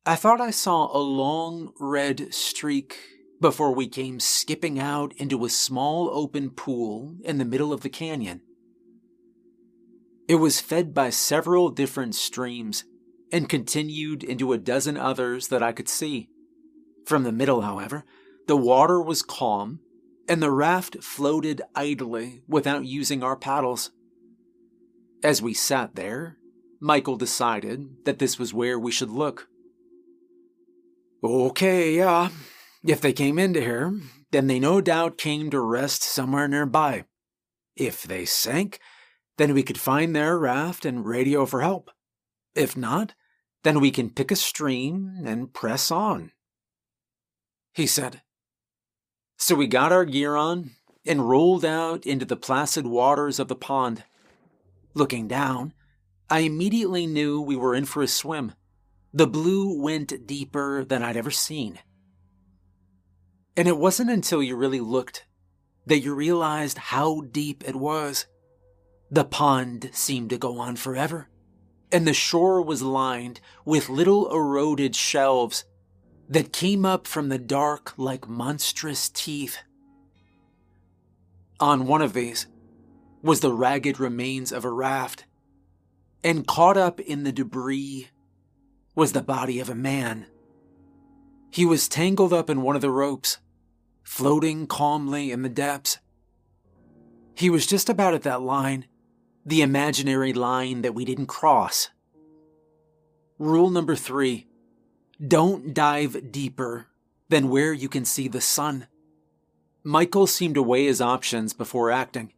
I 0.05 0.15
thought 0.15 0.39
I 0.39 0.51
saw 0.51 0.95
a 0.95 0.99
long 0.99 1.73
red 1.79 2.33
streak 2.33 2.97
before 3.39 3.73
we 3.73 3.87
came 3.87 4.19
skipping 4.19 4.79
out 4.79 5.13
into 5.17 5.45
a 5.45 5.49
small 5.49 6.09
open 6.11 6.49
pool 6.49 7.15
in 7.23 7.37
the 7.37 7.45
middle 7.45 7.71
of 7.71 7.81
the 7.81 7.89
canyon. 7.89 8.41
It 10.27 10.35
was 10.35 10.59
fed 10.59 10.93
by 10.93 11.09
several 11.09 11.69
different 11.69 12.15
streams 12.15 12.83
and 13.31 13.47
continued 13.47 14.23
into 14.23 14.53
a 14.53 14.57
dozen 14.57 14.97
others 14.97 15.49
that 15.49 15.63
I 15.63 15.71
could 15.71 15.87
see. 15.87 16.29
From 17.05 17.23
the 17.23 17.31
middle, 17.31 17.61
however, 17.61 18.03
the 18.47 18.57
water 18.57 19.01
was 19.01 19.21
calm, 19.21 19.79
and 20.27 20.41
the 20.41 20.51
raft 20.51 21.03
floated 21.03 21.61
idly 21.75 22.41
without 22.47 22.85
using 22.85 23.23
our 23.23 23.35
paddles. 23.35 23.91
As 25.23 25.41
we 25.41 25.53
sat 25.53 25.95
there, 25.95 26.37
Michael 26.79 27.15
decided 27.15 28.05
that 28.05 28.19
this 28.19 28.37
was 28.37 28.53
where 28.53 28.77
we 28.77 28.91
should 28.91 29.09
look. 29.09 29.47
Okay, 31.23 31.95
yeah. 31.95 32.29
If 32.83 33.01
they 33.01 33.13
came 33.13 33.39
into 33.39 33.61
here, 33.61 33.99
then 34.31 34.47
they 34.47 34.59
no 34.59 34.81
doubt 34.81 35.17
came 35.17 35.49
to 35.49 35.59
rest 35.59 36.03
somewhere 36.03 36.47
nearby. 36.47 37.05
If 37.75 38.03
they 38.03 38.25
sank, 38.25 38.79
then 39.37 39.53
we 39.53 39.63
could 39.63 39.79
find 39.79 40.15
their 40.15 40.37
raft 40.37 40.85
and 40.85 41.05
radio 41.05 41.45
for 41.45 41.61
help. 41.61 41.91
If 42.55 42.75
not, 42.75 43.13
then 43.63 43.79
we 43.79 43.91
can 43.91 44.09
pick 44.09 44.31
a 44.31 44.35
stream 44.35 45.21
and 45.25 45.53
press 45.53 45.91
on 45.91 46.31
he 47.77 47.85
said. 47.85 48.23
So 49.37 49.53
we 49.53 49.67
got 49.67 49.91
our 49.91 50.03
gear 50.03 50.35
on 50.35 50.71
and 51.05 51.29
rolled 51.29 51.63
out 51.63 52.07
into 52.07 52.25
the 52.25 52.35
placid 52.35 52.87
waters 52.87 53.39
of 53.39 53.49
the 53.49 53.55
pond. 53.55 54.03
Looking 54.95 55.27
down, 55.27 55.73
I 56.27 56.39
immediately 56.39 57.05
knew 57.05 57.39
we 57.39 57.55
were 57.55 57.75
in 57.75 57.85
for 57.85 58.01
a 58.01 58.07
swim. 58.07 58.53
The 59.13 59.27
blue 59.27 59.79
went 59.79 60.25
deeper 60.25 60.83
than 60.83 61.03
I'd 61.03 61.15
ever 61.15 61.29
seen. 61.29 61.77
And 63.57 63.67
it 63.67 63.77
wasn't 63.77 64.11
until 64.11 64.41
you 64.43 64.55
really 64.55 64.79
looked 64.79 65.25
that 65.87 65.99
you 65.99 66.13
realized 66.13 66.77
how 66.77 67.21
deep 67.21 67.67
it 67.67 67.75
was. 67.75 68.27
The 69.09 69.25
pond 69.25 69.89
seemed 69.93 70.29
to 70.29 70.37
go 70.37 70.59
on 70.59 70.75
forever, 70.75 71.27
and 71.91 72.07
the 72.07 72.13
shore 72.13 72.61
was 72.61 72.83
lined 72.83 73.41
with 73.65 73.89
little 73.89 74.31
eroded 74.31 74.95
shelves 74.95 75.65
that 76.29 76.53
came 76.53 76.85
up 76.85 77.07
from 77.07 77.29
the 77.29 77.39
dark 77.39 77.93
like 77.97 78.29
monstrous 78.29 79.09
teeth. 79.09 79.57
On 81.59 81.87
one 81.87 82.01
of 82.01 82.13
these 82.13 82.45
was 83.23 83.39
the 83.39 83.53
ragged 83.53 83.99
remains 83.99 84.51
of 84.51 84.65
a 84.65 84.71
raft, 84.71 85.25
and 86.23 86.45
caught 86.45 86.77
up 86.77 86.99
in 86.99 87.23
the 87.23 87.31
debris 87.31 88.09
was 88.93 89.13
the 89.13 89.23
body 89.23 89.59
of 89.59 89.69
a 89.69 89.75
man. 89.75 90.27
He 91.49 91.65
was 91.65 91.87
tangled 91.87 92.33
up 92.33 92.49
in 92.49 92.61
one 92.61 92.75
of 92.75 92.81
the 92.81 92.91
ropes, 92.91 93.39
floating 94.07 94.65
calmly 94.65 95.31
in 95.31 95.41
the 95.41 95.49
depths. 95.49 95.99
He 97.35 97.49
was 97.49 97.67
just 97.67 97.89
about 97.89 98.13
at 98.13 98.23
that 98.23 98.41
line, 98.41 98.85
the 99.45 99.61
imaginary 99.61 100.31
line 100.31 100.81
that 100.81 100.95
we 100.95 101.03
didn't 101.03 101.25
cross. 101.25 101.89
Rule 103.37 103.69
number 103.69 103.97
three 103.97 104.47
don't 105.27 105.73
dive 105.73 106.31
deeper 106.31 106.87
than 107.27 107.49
where 107.49 107.73
you 107.73 107.89
can 107.89 108.05
see 108.05 108.29
the 108.29 108.39
sun. 108.39 108.87
Michael 109.83 110.25
seemed 110.25 110.55
to 110.55 110.63
weigh 110.63 110.85
his 110.85 111.01
options 111.01 111.51
before 111.51 111.91
acting. 111.91 112.31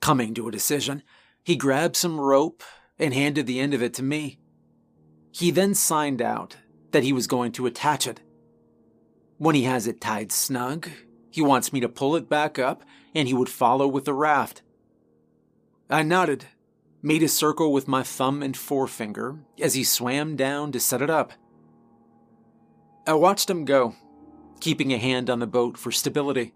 Coming 0.00 0.32
to 0.32 0.48
a 0.48 0.52
decision, 0.52 1.02
he 1.44 1.56
grabbed 1.56 1.96
some 1.96 2.18
rope 2.18 2.62
and 2.98 3.12
handed 3.12 3.46
the 3.46 3.60
end 3.60 3.74
of 3.74 3.82
it 3.82 3.92
to 3.94 4.02
me. 4.02 4.38
He 5.30 5.50
then 5.50 5.74
signed 5.74 6.22
out 6.22 6.56
that 6.92 7.04
he 7.04 7.12
was 7.12 7.26
going 7.26 7.52
to 7.52 7.66
attach 7.66 8.06
it. 8.06 8.22
When 9.38 9.54
he 9.54 9.64
has 9.64 9.86
it 9.86 10.00
tied 10.00 10.32
snug, 10.32 10.88
he 11.30 11.42
wants 11.42 11.72
me 11.72 11.80
to 11.80 11.88
pull 11.88 12.16
it 12.16 12.28
back 12.28 12.58
up 12.58 12.82
and 13.14 13.28
he 13.28 13.34
would 13.34 13.48
follow 13.48 13.86
with 13.86 14.06
the 14.06 14.14
raft. 14.14 14.62
I 15.90 16.02
nodded, 16.02 16.46
made 17.02 17.22
a 17.22 17.28
circle 17.28 17.72
with 17.72 17.86
my 17.86 18.02
thumb 18.02 18.42
and 18.42 18.56
forefinger 18.56 19.38
as 19.60 19.74
he 19.74 19.84
swam 19.84 20.36
down 20.36 20.72
to 20.72 20.80
set 20.80 21.02
it 21.02 21.10
up. 21.10 21.32
I 23.06 23.12
watched 23.12 23.50
him 23.50 23.64
go, 23.64 23.94
keeping 24.60 24.92
a 24.92 24.98
hand 24.98 25.28
on 25.30 25.38
the 25.38 25.46
boat 25.46 25.76
for 25.76 25.92
stability. 25.92 26.54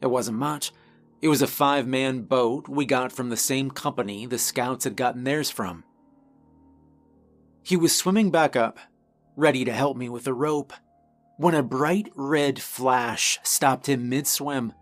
It 0.00 0.08
wasn't 0.08 0.38
much. 0.38 0.72
It 1.22 1.28
was 1.28 1.42
a 1.42 1.46
five 1.46 1.86
man 1.86 2.22
boat 2.22 2.66
we 2.66 2.86
got 2.86 3.12
from 3.12 3.28
the 3.28 3.36
same 3.36 3.70
company 3.70 4.24
the 4.24 4.38
scouts 4.38 4.84
had 4.84 4.96
gotten 4.96 5.24
theirs 5.24 5.50
from. 5.50 5.84
He 7.62 7.76
was 7.76 7.94
swimming 7.94 8.30
back 8.30 8.56
up, 8.56 8.78
ready 9.36 9.64
to 9.66 9.72
help 9.72 9.96
me 9.98 10.08
with 10.08 10.24
the 10.24 10.32
rope, 10.32 10.72
when 11.40 11.54
a 11.54 11.62
bright 11.62 12.12
red 12.16 12.60
flash 12.60 13.38
stopped 13.42 13.88
him 13.88 14.10
mid 14.10 14.26
swim. 14.26 14.74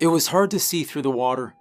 It 0.00 0.08
was 0.08 0.26
hard 0.26 0.50
to 0.50 0.58
see 0.58 0.82
through 0.82 1.02
the 1.02 1.10
water, 1.10 1.54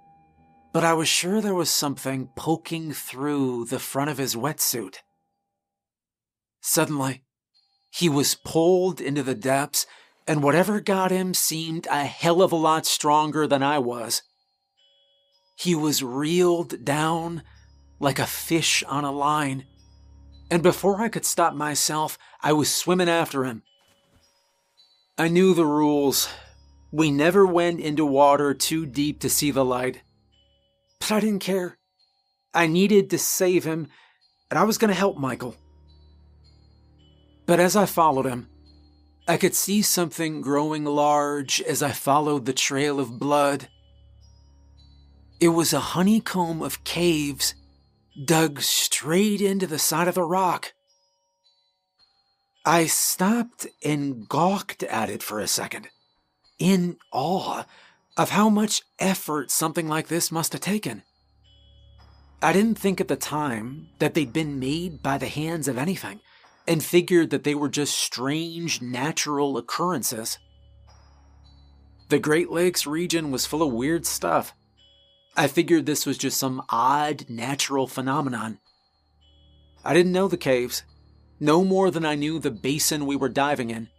but 0.74 0.84
I 0.84 0.94
was 0.94 1.08
sure 1.08 1.40
there 1.40 1.54
was 1.54 1.70
something 1.70 2.30
poking 2.36 2.94
through 2.94 3.66
the 3.66 3.78
front 3.78 4.10
of 4.10 4.18
his 4.18 4.36
wetsuit. 4.36 5.04
Suddenly, 6.62 7.24
he 7.92 8.10
was 8.10 8.34
pulled 8.44 9.00
into 9.00 9.22
the 9.22 9.36
depths, 9.36 9.86
and 10.28 10.42
whatever 10.42 10.82
got 10.82 11.12
him 11.12 11.36
seemed 11.36 11.86
a 11.92 12.06
hell 12.06 12.42
of 12.42 12.52
a 12.52 12.56
lot 12.56 12.88
stronger 12.88 13.46
than 13.46 13.62
I 13.62 13.78
was. 13.78 14.24
He 15.56 15.76
was 15.76 16.02
reeled 16.02 16.84
down 16.84 17.44
like 18.00 18.18
a 18.18 18.26
fish 18.26 18.84
on 18.88 19.04
a 19.04 19.12
line, 19.12 19.68
and 20.52 20.62
before 20.62 21.00
I 21.00 21.08
could 21.08 21.26
stop 21.26 21.56
myself, 21.56 22.18
I 22.42 22.52
was 22.52 22.76
swimming 22.76 23.08
after 23.08 23.46
him. 23.46 23.64
I 25.18 25.30
knew 25.30 25.54
the 25.54 25.66
rules. 25.66 26.28
We 26.92 27.10
never 27.10 27.46
went 27.48 27.80
into 27.80 28.06
water 28.06 28.54
too 28.54 28.86
deep 28.86 29.22
to 29.22 29.30
see 29.30 29.50
the 29.52 29.64
light. 29.64 30.02
But 31.00 31.14
I 31.14 31.20
didn't 31.22 31.40
care. 31.40 31.78
I 32.54 32.68
needed 32.68 33.10
to 33.12 33.18
save 33.18 33.64
him, 33.64 33.88
and 34.50 34.60
I 34.60 34.64
was 34.64 34.78
going 34.78 34.90
to 34.90 35.00
help 35.00 35.18
Michael. 35.18 35.56
But 37.46 37.62
as 37.62 37.78
I 37.78 37.86
followed 37.86 38.26
him, 38.26 38.50
I 39.30 39.38
could 39.38 39.56
see 39.56 39.82
something 39.82 40.42
growing 40.42 40.84
large 40.84 41.62
as 41.62 41.82
I 41.82 41.92
followed 41.92 42.46
the 42.46 42.52
trail 42.52 43.00
of 43.00 43.20
blood. 43.20 43.70
It 45.40 45.50
was 45.50 45.72
a 45.72 45.80
honeycomb 45.80 46.62
of 46.62 46.84
caves 46.84 47.56
dug 48.26 48.62
straight 48.62 49.42
into 49.42 49.68
the 49.68 49.80
side 49.80 50.08
of 50.08 50.16
the 50.16 50.24
rock. 50.24 50.74
I 52.66 52.86
stopped 52.86 53.68
and 53.84 54.28
gawked 54.28 54.84
at 54.84 55.10
it 55.10 55.24
for 55.24 55.40
a 55.40 55.48
second, 55.48 55.90
in 56.60 56.98
awe 57.12 57.66
of 58.18 58.32
how 58.32 58.50
much 58.50 58.84
effort 59.00 59.50
something 59.50 59.88
like 59.88 60.08
this 60.08 60.32
must 60.32 60.54
have 60.54 60.62
taken. 60.62 61.04
I 62.42 62.54
didn't 62.54 62.78
think 62.78 63.00
at 63.00 63.08
the 63.08 63.16
time 63.16 63.90
that 64.00 64.14
they'd 64.14 64.34
been 64.34 64.60
made 64.60 65.02
by 65.02 65.18
the 65.18 65.28
hands 65.28 65.68
of 65.68 65.78
anything, 65.78 66.20
and 66.68 66.84
figured 66.84 67.30
that 67.32 67.44
they 67.44 67.56
were 67.56 67.70
just 67.70 67.98
strange 67.98 68.82
natural 68.82 69.58
occurrences. 69.58 70.38
The 72.10 72.20
Great 72.20 72.52
Lakes 72.52 72.86
region 72.86 73.32
was 73.32 73.46
full 73.46 73.64
of 73.64 73.74
weird 73.74 74.06
stuff. 74.06 74.54
I 75.36 75.48
figured 75.48 75.86
this 75.86 76.06
was 76.06 76.18
just 76.18 76.38
some 76.38 76.62
odd 76.70 77.26
natural 77.30 77.88
phenomenon. 77.88 78.60
I 79.84 79.94
didn't 79.94 80.12
know 80.12 80.28
the 80.28 80.38
caves, 80.38 80.84
no 81.40 81.64
more 81.64 81.90
than 81.90 82.06
I 82.06 82.16
knew 82.16 82.38
the 82.38 82.52
basin 82.52 83.06
we 83.06 83.16
were 83.16 83.30
diving 83.30 83.70
in. 83.70 83.90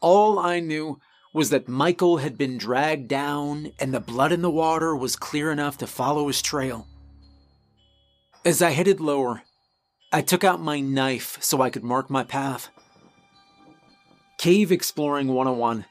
All 0.00 0.38
I 0.38 0.60
knew 0.60 1.00
was 1.32 1.50
that 1.50 1.68
Michael 1.68 2.18
had 2.18 2.38
been 2.38 2.56
dragged 2.56 3.08
down 3.08 3.72
and 3.80 3.92
the 3.92 4.00
blood 4.00 4.30
in 4.30 4.42
the 4.42 4.50
water 4.50 4.94
was 4.94 5.16
clear 5.16 5.50
enough 5.50 5.76
to 5.78 5.86
follow 5.86 6.28
his 6.28 6.40
trail. 6.40 6.86
As 8.44 8.62
I 8.62 8.70
headed 8.70 9.00
lower, 9.00 9.42
I 10.12 10.22
took 10.22 10.44
out 10.44 10.60
my 10.60 10.78
knife 10.78 11.38
so 11.40 11.60
I 11.60 11.70
could 11.70 11.82
mark 11.82 12.08
my 12.08 12.22
path. 12.22 12.68
Cave 14.38 14.70
Exploring 14.70 15.28
101 15.28 15.86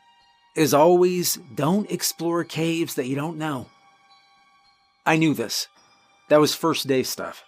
is 0.55 0.73
always 0.73 1.39
don't 1.55 1.91
explore 1.91 2.43
caves 2.43 2.95
that 2.95 3.07
you 3.07 3.15
don't 3.15 3.37
know. 3.37 3.67
I 5.05 5.17
knew 5.17 5.33
this. 5.33 5.67
That 6.29 6.39
was 6.39 6.55
first 6.55 6.87
day 6.87 7.03
stuff. 7.03 7.43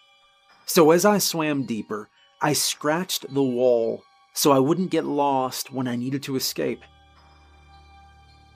So 0.65 0.91
as 0.91 1.05
I 1.05 1.19
swam 1.19 1.65
deeper, 1.65 2.09
I 2.41 2.53
scratched 2.53 3.33
the 3.33 3.43
wall 3.43 4.03
so 4.33 4.51
I 4.51 4.59
wouldn't 4.59 4.91
get 4.91 5.05
lost 5.05 5.71
when 5.71 5.87
I 5.87 5.95
needed 5.95 6.21
to 6.23 6.35
escape. 6.35 6.81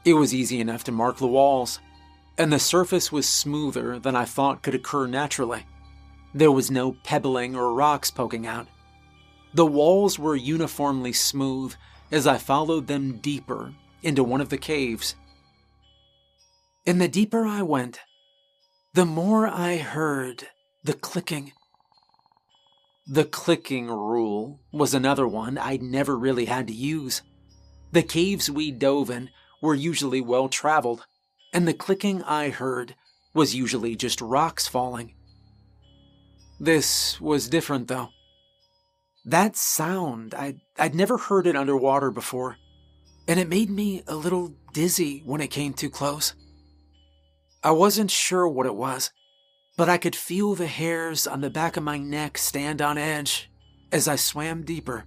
It 0.04 0.14
was 0.14 0.34
easy 0.34 0.60
enough 0.60 0.84
to 0.86 0.92
mark 0.92 1.18
the 1.18 1.28
walls, 1.28 1.80
and 2.38 2.52
the 2.52 2.60
surface 2.60 3.12
was 3.12 3.28
smoother 3.28 3.98
than 4.00 4.16
I 4.16 4.26
thought 4.26 4.62
could 4.62 4.76
occur 4.76 5.08
naturally. 5.08 5.66
There 6.34 6.52
was 6.52 6.70
no 6.70 6.92
pebbling 7.04 7.56
or 7.56 7.74
rocks 7.74 8.12
poking 8.12 8.46
out. 8.46 8.68
The 9.54 9.66
walls 9.66 10.20
were 10.20 10.36
uniformly 10.36 11.14
smooth 11.14 11.74
as 12.12 12.28
I 12.28 12.38
followed 12.38 12.88
them 12.88 13.20
deeper 13.20 13.74
into 14.04 14.24
one 14.24 14.42
of 14.42 14.50
the 14.50 14.58
caves. 14.58 15.16
And 16.86 17.00
the 17.00 17.08
deeper 17.08 17.46
I 17.46 17.62
went, 17.62 18.00
the 18.94 19.06
more 19.06 19.48
I 19.48 19.78
heard 19.78 20.48
the 20.84 20.94
clicking 20.94 21.52
the 23.12 23.26
clicking 23.26 23.88
rule 23.88 24.62
was 24.72 24.94
another 24.94 25.28
one 25.28 25.58
I'd 25.58 25.82
never 25.82 26.16
really 26.16 26.46
had 26.46 26.68
to 26.68 26.74
use. 26.74 27.24
The 27.92 28.04
caves 28.04 28.52
we 28.52 28.70
dove 28.70 29.10
in 29.10 29.32
were 29.64 29.74
usually 29.74 30.22
well 30.22 30.48
traveled, 30.48 31.08
and 31.52 31.68
the 31.68 31.74
clicking 31.74 32.22
I 32.22 32.50
heard 32.50 32.94
was 33.34 33.56
usually 33.56 33.96
just 33.96 34.22
rocks 34.22 34.68
falling. 34.68 35.16
This 36.60 37.20
was 37.20 37.50
different, 37.50 37.88
though. 37.88 38.10
That 39.26 39.56
sound, 39.56 40.36
I'd, 40.36 40.60
I'd 40.78 40.94
never 40.94 41.18
heard 41.18 41.48
it 41.48 41.56
underwater 41.56 42.12
before, 42.12 42.58
and 43.28 43.40
it 43.40 43.50
made 43.50 43.72
me 43.72 44.04
a 44.08 44.16
little 44.16 44.54
dizzy 44.72 45.24
when 45.26 45.42
it 45.42 45.48
came 45.48 45.74
too 45.74 45.90
close. 45.90 46.36
I 47.64 47.72
wasn't 47.72 48.12
sure 48.12 48.48
what 48.48 48.66
it 48.66 48.76
was, 48.76 49.12
but 49.76 49.90
I 49.90 49.98
could 49.98 50.16
feel 50.16 50.56
the 50.56 50.68
hairs 50.68 51.28
on 51.28 51.42
the 51.42 51.50
back 51.50 51.76
of 51.76 51.84
my 51.84 51.98
neck 51.98 52.38
stand 52.38 52.82
on 52.82 52.98
edge 52.98 53.50
as 53.92 54.08
I 54.08 54.16
swam 54.16 54.64
deeper. 54.64 55.06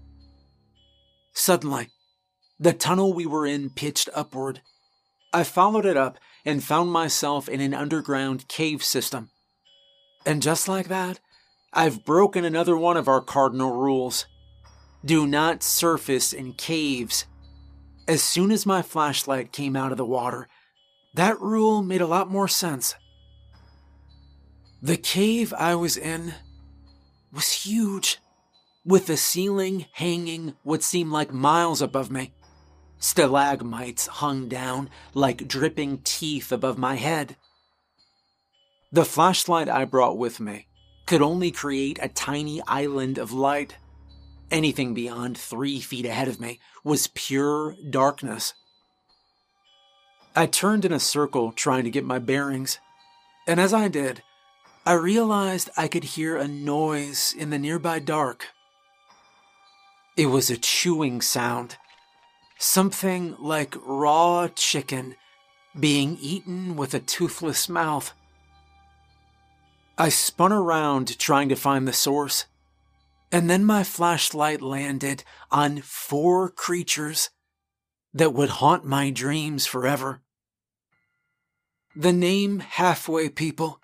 Suddenly, 1.32 1.88
the 2.60 2.72
tunnel 2.72 3.14
we 3.14 3.24
were 3.24 3.46
in 3.46 3.70
pitched 3.70 4.10
upward. 4.14 4.60
I 5.32 5.44
followed 5.44 5.86
it 5.86 5.96
up 5.96 6.18
and 6.44 6.62
found 6.62 6.92
myself 6.92 7.48
in 7.48 7.60
an 7.60 7.72
underground 7.72 8.48
cave 8.48 8.84
system. 8.84 9.30
And 10.26 10.42
just 10.42 10.68
like 10.68 10.88
that, 10.88 11.20
I've 11.72 12.04
broken 12.04 12.44
another 12.44 12.76
one 12.76 12.98
of 12.98 13.08
our 13.08 13.22
cardinal 13.22 13.72
rules. 13.72 14.26
Do 15.04 15.26
not 15.26 15.62
surface 15.62 16.34
in 16.34 16.52
caves. 16.52 17.24
As 18.06 18.22
soon 18.22 18.52
as 18.52 18.66
my 18.66 18.82
flashlight 18.82 19.52
came 19.52 19.74
out 19.74 19.90
of 19.90 19.96
the 19.96 20.04
water, 20.04 20.48
that 21.14 21.40
rule 21.40 21.82
made 21.82 22.00
a 22.00 22.06
lot 22.06 22.30
more 22.30 22.48
sense. 22.48 22.94
The 24.80 24.96
cave 24.96 25.54
I 25.56 25.74
was 25.74 25.96
in 25.96 26.34
was 27.32 27.64
huge, 27.64 28.18
with 28.84 29.06
the 29.06 29.16
ceiling 29.16 29.86
hanging 29.92 30.54
what 30.62 30.82
seemed 30.82 31.12
like 31.12 31.32
miles 31.32 31.80
above 31.80 32.10
me. 32.10 32.34
Stalagmites 32.98 34.06
hung 34.06 34.48
down 34.48 34.90
like 35.14 35.48
dripping 35.48 35.98
teeth 35.98 36.52
above 36.52 36.78
my 36.78 36.96
head. 36.96 37.36
The 38.92 39.04
flashlight 39.04 39.68
I 39.68 39.84
brought 39.84 40.18
with 40.18 40.40
me 40.40 40.66
could 41.06 41.22
only 41.22 41.50
create 41.50 41.98
a 42.02 42.08
tiny 42.08 42.62
island 42.66 43.18
of 43.18 43.32
light. 43.32 43.76
Anything 44.50 44.94
beyond 44.94 45.38
three 45.38 45.80
feet 45.80 46.06
ahead 46.06 46.28
of 46.28 46.40
me 46.40 46.60
was 46.84 47.08
pure 47.14 47.76
darkness. 47.88 48.54
I 50.34 50.46
turned 50.46 50.84
in 50.84 50.92
a 50.92 51.00
circle 51.00 51.52
trying 51.52 51.84
to 51.84 51.90
get 51.90 52.04
my 52.04 52.18
bearings, 52.18 52.78
and 53.46 53.60
as 53.60 53.74
I 53.74 53.88
did, 53.88 54.22
I 54.86 54.94
realized 54.94 55.70
I 55.76 55.88
could 55.88 56.04
hear 56.04 56.36
a 56.36 56.48
noise 56.48 57.34
in 57.36 57.50
the 57.50 57.58
nearby 57.58 57.98
dark. 57.98 58.48
It 60.16 60.26
was 60.26 60.48
a 60.48 60.56
chewing 60.56 61.20
sound, 61.20 61.76
something 62.58 63.36
like 63.38 63.76
raw 63.84 64.48
chicken 64.54 65.16
being 65.78 66.16
eaten 66.20 66.76
with 66.76 66.94
a 66.94 67.00
toothless 67.00 67.68
mouth. 67.68 68.12
I 69.98 70.08
spun 70.08 70.52
around 70.52 71.18
trying 71.18 71.50
to 71.50 71.56
find 71.56 71.86
the 71.86 71.92
source, 71.92 72.46
and 73.30 73.50
then 73.50 73.64
my 73.64 73.84
flashlight 73.84 74.62
landed 74.62 75.24
on 75.50 75.82
four 75.82 76.48
creatures 76.48 77.30
that 78.14 78.34
would 78.34 78.50
haunt 78.50 78.84
my 78.84 79.10
dreams 79.10 79.66
forever. 79.66 80.20
The 81.96 82.12
name 82.12 82.60
Halfway 82.60 83.28
People 83.28 83.80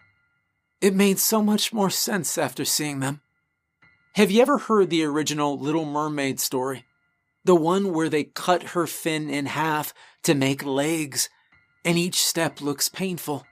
it 0.81 0.95
made 0.95 1.19
so 1.19 1.43
much 1.43 1.73
more 1.73 1.91
sense 1.91 2.39
after 2.39 2.65
seeing 2.65 3.01
them. 3.01 3.21
Have 4.15 4.31
you 4.31 4.41
ever 4.43 4.59
heard 4.59 4.91
the 4.91 5.05
original 5.05 5.59
Little 5.59 5.85
Mermaid 5.85 6.39
story? 6.39 6.85
The 7.45 7.57
one 7.57 7.93
where 7.93 8.09
they 8.09 8.25
cut 8.25 8.63
her 8.63 8.87
fin 8.87 9.29
in 9.29 9.47
half 9.47 9.93
to 10.23 10.35
make 10.35 10.65
legs, 10.65 11.29
and 11.85 11.99
each 11.99 12.23
step 12.23 12.61
looks 12.61 12.89
painful. 12.89 13.45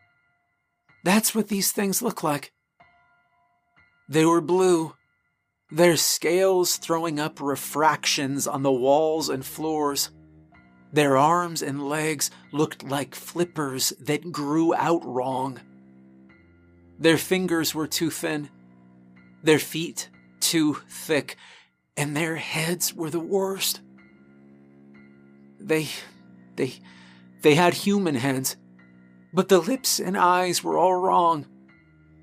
That's 1.05 1.35
what 1.35 1.49
these 1.49 1.73
things 1.73 2.03
look 2.03 2.23
like. 2.23 2.53
They 4.09 4.25
were 4.25 4.41
blue, 4.41 4.95
their 5.71 5.97
scales 5.97 6.77
throwing 6.77 7.19
up 7.19 7.41
refractions 7.41 8.47
on 8.47 8.63
the 8.63 8.73
walls 8.73 9.29
and 9.29 9.45
floors. 9.45 10.11
Their 10.97 11.19
arms 11.19 11.61
and 11.61 11.91
legs 11.91 12.31
looked 12.53 12.83
like 12.83 13.15
flippers 13.15 13.93
that 14.01 14.33
grew 14.33 14.75
out 14.75 15.05
wrong. 15.05 15.61
Their 16.99 17.19
fingers 17.19 17.75
were 17.75 17.87
too 17.87 18.09
thin, 18.09 18.49
their 19.43 19.59
feet 19.59 20.09
too 20.41 20.79
thick, 20.89 21.37
and 21.99 22.17
their 22.17 22.37
heads 22.37 22.95
were 22.95 23.11
the 23.11 23.21
worst. 23.21 23.83
They, 25.61 25.89
they, 26.57 26.73
they 27.43 27.57
had 27.57 27.75
human 27.75 28.15
heads, 28.15 28.57
but 29.35 29.51
the 29.51 29.59
lips 29.59 30.01
and 30.01 30.17
eyes 30.17 30.65
were 30.65 30.79
all 30.79 30.95
wrong. 30.95 31.45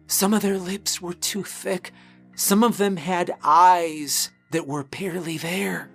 Some 0.08 0.34
of 0.34 0.42
their 0.42 0.58
lips 0.58 1.00
were 1.00 1.14
too 1.14 1.44
thick, 1.44 1.92
some 2.36 2.64
of 2.64 2.78
them 2.78 2.98
had 2.98 3.36
eyes 3.44 4.32
that 4.50 4.66
were 4.66 4.84
barely 4.84 5.38
there. 5.38 5.92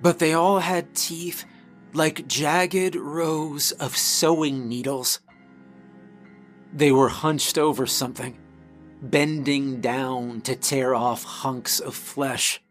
But 0.00 0.18
they 0.18 0.32
all 0.32 0.60
had 0.60 0.94
teeth 0.94 1.44
like 1.92 2.26
jagged 2.26 2.94
rows 2.94 3.72
of 3.72 3.96
sewing 3.96 4.68
needles. 4.68 5.20
They 6.72 6.92
were 6.92 7.08
hunched 7.08 7.58
over 7.58 7.86
something, 7.86 8.38
bending 9.02 9.80
down 9.80 10.40
to 10.42 10.54
tear 10.54 10.94
off 10.94 11.24
hunks 11.24 11.80
of 11.80 11.94
flesh. 11.94 12.62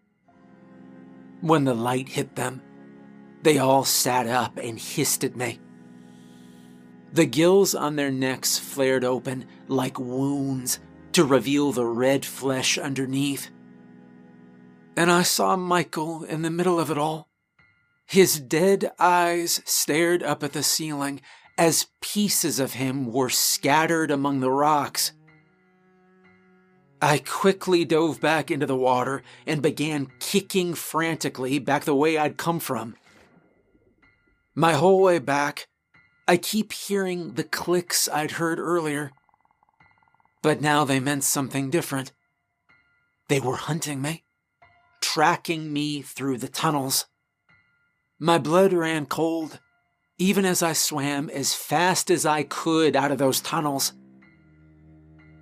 When 1.42 1.65
the 1.65 1.74
light 1.74 2.10
hit 2.10 2.36
them, 2.36 2.62
They 3.42 3.58
all 3.58 3.86
sat 3.86 4.28
up 4.28 4.58
and 4.58 4.78
hissed 4.78 5.24
at 5.24 5.36
me. 5.36 5.60
The 7.13 7.26
gills 7.26 7.74
on 7.74 7.96
their 7.96 8.12
necks 8.12 8.58
flared 8.58 9.04
open 9.04 9.46
like 9.68 9.98
wounds 9.98 10.80
to 11.13 11.24
reveal 11.24 11.72
the 11.72 11.86
red 11.86 12.26
flesh 12.26 12.78
underneath. 12.78 13.50
And 15.00 15.10
I 15.10 15.24
saw 15.24 15.56
Michael 15.56 16.26
in 16.26 16.42
the 16.42 16.50
middle 16.50 16.78
of 16.78 16.92
it 16.92 16.98
all. 16.98 17.30
His 18.06 18.38
dead 18.38 18.92
eyes 19.00 19.62
stared 19.64 20.22
up 20.22 20.44
at 20.44 20.52
the 20.52 20.62
ceiling 20.62 21.22
as 21.58 21.88
pieces 22.02 22.60
of 22.60 22.74
him 22.74 23.14
were 23.14 23.30
scattered 23.30 24.12
among 24.12 24.42
the 24.42 24.52
rocks. 24.52 25.14
I 27.02 27.20
quickly 27.20 27.86
dove 27.86 28.20
back 28.20 28.52
into 28.52 28.66
the 28.66 28.76
water 28.76 29.24
and 29.48 29.62
began 29.62 30.12
kicking 30.20 30.74
frantically 30.74 31.60
back 31.60 31.86
the 31.86 31.96
way 31.96 32.18
I'd 32.18 32.36
come 32.36 32.60
from. 32.60 32.98
My 34.54 34.74
whole 34.74 35.02
way 35.02 35.20
back, 35.20 35.70
I 36.28 36.36
keep 36.36 36.74
hearing 36.74 37.36
the 37.36 37.46
clicks 37.46 38.10
I'd 38.10 38.32
heard 38.32 38.60
earlier. 38.60 39.14
But 40.42 40.60
now 40.60 40.84
they 40.84 41.00
meant 41.00 41.24
something 41.24 41.70
different. 41.70 42.12
They 43.30 43.40
were 43.40 43.56
hunting 43.56 44.02
me, 44.02 44.26
tracking 45.13 45.74
me 45.74 46.04
through 46.04 46.38
the 46.38 46.48
tunnels. 46.48 47.08
My 48.19 48.38
blood 48.38 48.74
ran 48.74 49.08
cold, 49.08 49.60
even 50.19 50.45
as 50.45 50.62
I 50.62 50.74
swam 50.74 51.32
as 51.32 51.56
fast 51.56 52.12
as 52.12 52.28
I 52.28 52.43
could 52.43 52.95
out 52.95 53.12
of 53.12 53.17
those 53.17 53.41
tunnels. 53.41 53.93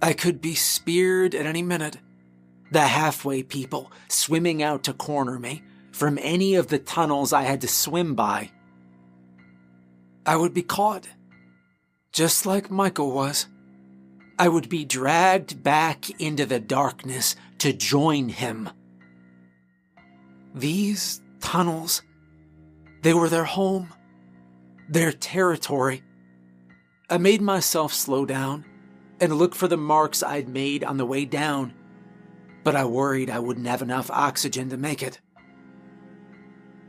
I 0.01 0.13
could 0.13 0.39
be 0.39 0.55
speared 0.55 1.35
at 1.35 1.45
any 1.45 1.63
minute. 1.63 1.97
The 2.71 2.81
halfway 2.81 3.43
people 3.43 3.91
swimming 4.07 4.63
out 4.63 4.83
to 4.85 4.93
corner 4.93 5.37
me 5.37 5.63
from 5.91 6.17
any 6.21 6.55
of 6.55 6.67
the 6.67 6.79
tunnels 6.79 7.33
I 7.33 7.41
had 7.41 7.59
to 7.61 7.67
swim 7.67 8.15
by. 8.15 8.51
I 10.25 10.37
would 10.37 10.53
be 10.53 10.63
caught, 10.63 11.09
just 12.13 12.45
like 12.45 12.71
Michael 12.71 13.11
was. 13.11 13.47
I 14.39 14.47
would 14.47 14.69
be 14.69 14.85
dragged 14.85 15.61
back 15.61 16.09
into 16.21 16.45
the 16.45 16.59
darkness 16.59 17.35
to 17.57 17.73
join 17.73 18.29
him. 18.29 18.69
These 20.57 21.21
tunnels, 21.39 22.01
they 23.03 23.13
were 23.13 23.29
their 23.29 23.43
home, 23.43 23.93
their 24.89 25.11
territory. 25.11 26.01
I 27.11 27.19
made 27.19 27.41
myself 27.41 27.93
slow 27.93 28.25
down 28.25 28.65
and 29.21 29.37
look 29.37 29.53
for 29.53 29.67
the 29.67 29.77
marks 29.77 30.23
I'd 30.23 30.49
made 30.49 30.83
on 30.83 30.97
the 30.97 31.05
way 31.05 31.25
down, 31.25 31.75
but 32.63 32.75
I 32.75 32.85
worried 32.85 33.29
I 33.29 33.37
wouldn't 33.37 33.67
have 33.67 33.83
enough 33.83 34.09
oxygen 34.09 34.69
to 34.69 34.77
make 34.77 35.03
it. 35.03 35.21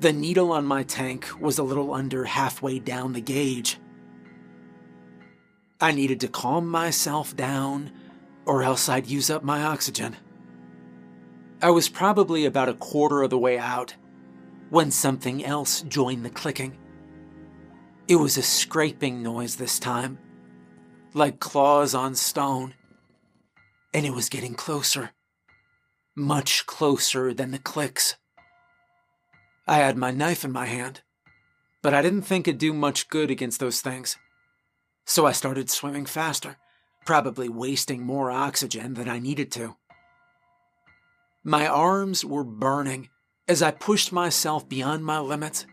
The 0.01 0.15
needle 0.15 0.51
on 0.51 0.65
my 0.65 0.83
tank 0.83 1.29
was 1.39 1.59
a 1.59 1.63
little 1.63 1.93
under 1.93 2.25
halfway 2.25 2.79
down 2.79 3.13
the 3.13 3.21
gauge. 3.21 3.77
I 5.79 5.93
needed 5.93 6.21
to 6.21 6.29
calm 6.29 6.69
myself 6.69 7.37
down, 7.37 7.93
or 8.47 8.63
else 8.63 8.89
I'd 8.89 9.09
use 9.09 9.29
up 9.29 9.43
my 9.43 9.63
oxygen. 9.63 10.17
I 11.61 11.71
was 11.71 11.89
probably 11.89 12.45
about 12.45 12.69
a 12.69 12.75
quarter 12.75 13.23
of 13.23 13.31
the 13.31 13.39
way 13.39 13.59
out 13.59 13.95
when 14.71 14.91
something 14.91 15.45
else 15.45 15.83
joined 15.83 16.25
the 16.25 16.31
clicking. 16.31 16.79
It 18.07 18.17
was 18.17 18.37
a 18.37 18.43
scraping 18.43 19.23
noise 19.23 19.57
this 19.57 19.79
time 19.79 20.19
like 21.15 21.41
claws 21.41 21.95
on 21.95 22.15
stone. 22.15 22.75
And 23.93 24.05
it 24.07 24.15
was 24.15 24.29
getting 24.29 24.55
closer. 24.55 25.11
Much 26.15 26.67
closer 26.67 27.33
than 27.33 27.51
the 27.51 27.59
clicks. 27.59 28.17
I 29.67 29.79
had 29.79 29.97
my 29.97 30.11
knife 30.11 30.45
in 30.45 30.53
my 30.53 30.67
hand, 30.67 31.03
but 31.83 31.95
I 31.95 32.03
didn't 32.03 32.23
think 32.23 32.49
it'd 32.49 32.59
do 32.59 32.73
much 32.73 33.09
good 33.09 33.31
against 33.31 33.61
those 33.61 33.81
things. 33.81 34.17
So 35.05 35.27
I 35.27 35.33
started 35.33 35.71
swimming 35.71 36.07
faster, 36.07 36.57
probably 37.05 37.49
wasting 37.49 38.03
more 38.03 38.31
oxygen 38.31 38.95
than 38.95 39.09
I 39.09 39.19
needed 39.19 39.51
to. 39.53 39.77
My 41.49 41.67
arms 41.67 42.27
were 42.27 42.45
burning 42.45 43.09
as 43.49 43.63
I 43.63 43.71
pushed 43.71 44.13
myself 44.13 44.69
beyond 44.69 45.03
my 45.03 45.19
limits, 45.19 45.65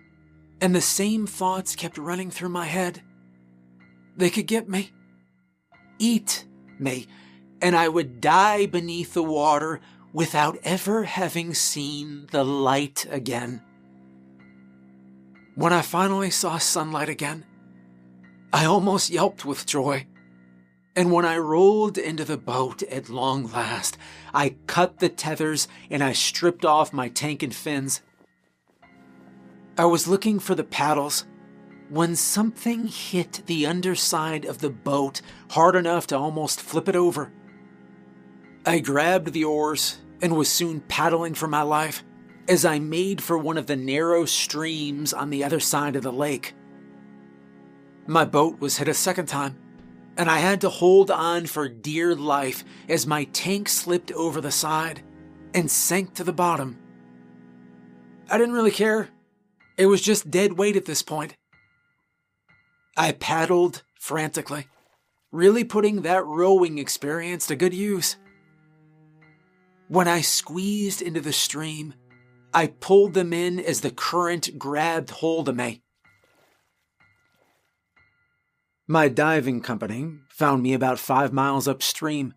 and 0.61 0.73
the 0.73 0.79
same 0.79 1.27
thoughts 1.27 1.75
kept 1.75 1.97
running 1.97 2.31
through 2.31 2.47
my 2.47 2.63
head. 2.63 3.01
They 4.15 4.29
could 4.29 4.47
get 4.47 4.69
me 4.69 4.93
eat 5.99 6.45
me, 6.79 7.07
and 7.61 7.75
I 7.75 7.89
would 7.89 8.21
die 8.21 8.67
beneath 8.67 9.13
the 9.13 9.23
water 9.23 9.81
without 10.13 10.57
ever 10.63 11.03
having 11.03 11.53
seen 11.53 12.27
the 12.31 12.45
light 12.45 13.05
again. 13.09 13.61
When 15.55 15.73
I 15.73 15.81
finally 15.81 16.29
saw 16.29 16.57
sunlight 16.57 17.09
again, 17.09 17.43
I 18.53 18.63
almost 18.63 19.09
yelped 19.09 19.43
with 19.43 19.65
joy. 19.65 20.07
And 20.95 21.11
when 21.11 21.25
I 21.25 21.37
rolled 21.37 21.97
into 21.97 22.23
the 22.23 22.37
boat 22.37 22.81
at 22.83 23.09
long 23.09 23.51
last, 23.51 23.97
I 24.33 24.55
cut 24.65 24.99
the 24.99 25.09
tethers 25.09 25.67
and 25.89 26.01
I 26.01 26.13
stripped 26.13 26.63
off 26.63 26.93
my 26.93 27.09
tank 27.09 27.43
and 27.43 27.53
fins. 27.53 28.01
I 29.77 29.85
was 29.85 30.07
looking 30.07 30.39
for 30.39 30.55
the 30.55 30.63
paddles 30.63 31.25
when 31.89 32.15
something 32.15 32.87
hit 32.87 33.43
the 33.45 33.65
underside 33.65 34.45
of 34.45 34.59
the 34.59 34.69
boat 34.69 35.21
hard 35.51 35.75
enough 35.75 36.07
to 36.07 36.17
almost 36.17 36.61
flip 36.61 36.87
it 36.87 36.95
over. 36.95 37.31
I 38.65 38.79
grabbed 38.79 39.33
the 39.33 39.43
oars 39.43 39.99
and 40.21 40.35
was 40.35 40.49
soon 40.49 40.79
paddling 40.79 41.33
for 41.33 41.47
my 41.47 41.61
life 41.61 42.03
as 42.47 42.63
I 42.63 42.79
made 42.79 43.21
for 43.21 43.37
one 43.37 43.57
of 43.57 43.67
the 43.67 43.75
narrow 43.75 44.23
streams 44.25 45.13
on 45.13 45.29
the 45.29 45.43
other 45.43 45.59
side 45.59 45.95
of 45.95 46.03
the 46.03 46.11
lake. 46.11 46.53
My 48.07 48.23
boat 48.23 48.59
was 48.59 48.77
hit 48.77 48.87
a 48.87 48.93
second 48.93 49.25
time, 49.27 49.57
and 50.17 50.29
I 50.29 50.37
had 50.39 50.61
to 50.61 50.69
hold 50.69 51.11
on 51.11 51.45
for 51.45 51.67
dear 51.67 52.15
life 52.15 52.63
as 52.87 53.05
my 53.05 53.25
tank 53.25 53.69
slipped 53.69 54.11
over 54.11 54.41
the 54.41 54.51
side 54.51 55.01
and 55.53 55.69
sank 55.69 56.13
to 56.15 56.23
the 56.23 56.33
bottom. 56.33 56.77
I 58.29 58.37
didn't 58.37 58.55
really 58.55 58.71
care. 58.71 59.09
It 59.77 59.87
was 59.87 60.01
just 60.01 60.31
dead 60.31 60.53
weight 60.53 60.75
at 60.75 60.85
this 60.85 61.01
point. 61.01 61.35
I 62.97 63.11
paddled 63.11 63.83
frantically, 63.99 64.67
really 65.31 65.63
putting 65.63 66.01
that 66.01 66.25
rowing 66.25 66.77
experience 66.77 67.47
to 67.47 67.55
good 67.55 67.73
use. 67.73 68.15
When 69.89 70.07
I 70.07 70.21
squeezed 70.21 71.01
into 71.01 71.21
the 71.21 71.33
stream, 71.33 71.93
I 72.53 72.67
pulled 72.67 73.13
them 73.13 73.33
in 73.33 73.59
as 73.59 73.81
the 73.81 73.91
current 73.91 74.57
grabbed 74.57 75.09
hold 75.09 75.49
of 75.49 75.57
me. 75.57 75.81
My 78.87 79.07
diving 79.07 79.61
company 79.61 80.13
found 80.29 80.63
me 80.63 80.73
about 80.73 80.99
five 80.99 81.33
miles 81.33 81.67
upstream. 81.67 82.33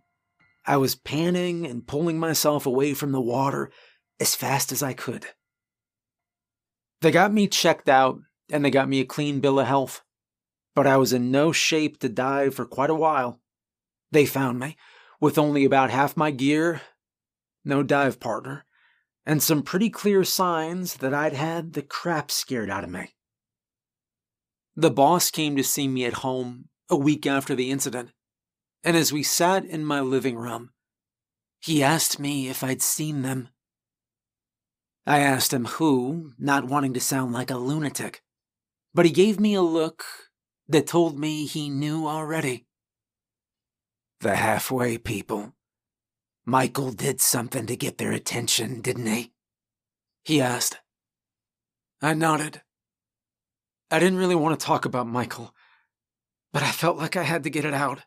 I 0.67 0.77
was 0.77 0.95
panning 0.95 1.67
and 1.67 1.87
pulling 1.87 2.19
myself 2.19 2.67
away 2.67 2.95
from 2.95 3.13
the 3.13 3.21
water 3.21 3.71
as 4.21 4.35
fast 4.35 4.73
as 4.73 4.83
I 4.83 4.93
could. 4.93 5.27
They 7.01 7.11
got 7.11 7.33
me 7.33 7.47
checked 7.47 7.89
out 7.89 8.19
and 8.51 8.65
they 8.65 8.71
got 8.71 8.89
me 8.89 9.01
a 9.01 9.05
clean 9.05 9.41
bill 9.41 9.61
of 9.61 9.67
health 9.67 10.03
but 10.79 10.87
I 10.87 10.97
was 10.97 11.13
in 11.13 11.33
no 11.33 11.51
shape 11.51 11.99
to 11.99 12.09
dive 12.09 12.55
for 12.55 12.65
quite 12.65 12.89
a 12.89 12.95
while. 12.95 13.41
They 14.13 14.25
found 14.27 14.61
me, 14.61 14.77
with 15.21 15.37
only 15.37 15.65
about 15.65 15.91
half 15.91 16.17
my 16.17 16.31
gear, 16.31 16.83
no 17.65 17.83
dive 17.83 18.21
partner, 18.21 18.65
and 19.27 19.43
some 19.43 19.65
pretty 19.65 19.91
clear 19.91 20.23
signs 20.23 20.99
that 20.99 21.13
I'd 21.13 21.33
had 21.33 21.73
the 21.73 21.83
crap 21.83 22.31
scared 22.31 22.71
out 22.71 22.85
of 22.85 22.91
me. 22.91 23.13
The 24.79 24.93
boss 24.93 25.33
came 25.33 25.57
to 25.57 25.65
see 25.65 25.89
me 25.89 26.05
at 26.05 26.23
home 26.23 26.69
a 26.89 26.97
week 26.97 27.27
after 27.27 27.57
the 27.57 27.73
incident, 27.73 28.13
and 28.85 28.97
as 28.97 29.13
we 29.13 29.25
sat 29.25 29.65
in 29.65 29.85
my 29.85 30.01
living 30.01 30.37
room, 30.37 30.71
he 31.59 31.83
asked 31.83 32.21
me 32.21 32.49
if 32.49 32.63
I'd 32.63 32.81
seen 32.81 33.23
them. 33.23 33.49
I 35.05 35.19
asked 35.19 35.53
him 35.53 35.65
who, 35.65 36.33
not 36.39 36.69
wanting 36.69 36.95
to 36.95 37.01
sound 37.01 37.33
like 37.33 37.51
a 37.51 37.57
lunatic, 37.57 38.23
but 38.95 39.05
he 39.05 39.11
gave 39.11 39.41
me 39.41 39.55
a 39.55 39.63
look 39.63 40.05
that 40.69 40.87
told 40.87 41.19
me 41.19 41.45
he 41.45 41.69
knew 41.69 42.07
already. 42.07 42.69
The 44.21 44.37
halfway 44.37 44.97
people. 44.97 45.55
Michael 46.47 46.93
did 46.93 47.21
something 47.21 47.67
to 47.67 47.75
get 47.75 47.99
their 47.99 48.13
attention, 48.13 48.81
didn't 48.81 49.07
he? 49.07 49.33
He 50.23 50.41
asked. 50.41 50.79
I 52.01 52.15
nodded. 52.15 52.63
I 53.91 53.99
didn't 53.99 54.19
really 54.19 54.35
want 54.35 54.59
to 54.59 54.67
talk 54.67 54.85
about 54.85 55.07
Michael, 55.07 55.55
but 56.53 56.63
I 56.63 56.71
felt 56.71 56.99
like 56.99 57.17
I 57.17 57.23
had 57.23 57.43
to 57.45 57.51
get 57.51 57.65
it 57.65 57.75
out. 57.75 58.01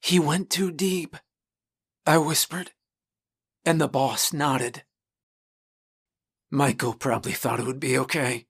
He 0.00 0.18
went 0.18 0.50
too 0.50 0.70
deep, 0.70 1.16
I 2.06 2.18
whispered, 2.18 2.72
and 3.64 3.80
the 3.80 3.88
boss 3.88 4.32
nodded. 4.32 4.84
Michael 6.50 6.94
probably 6.94 7.32
thought 7.32 7.60
it 7.60 7.66
would 7.66 7.80
be 7.80 7.96
okay. 7.96 8.46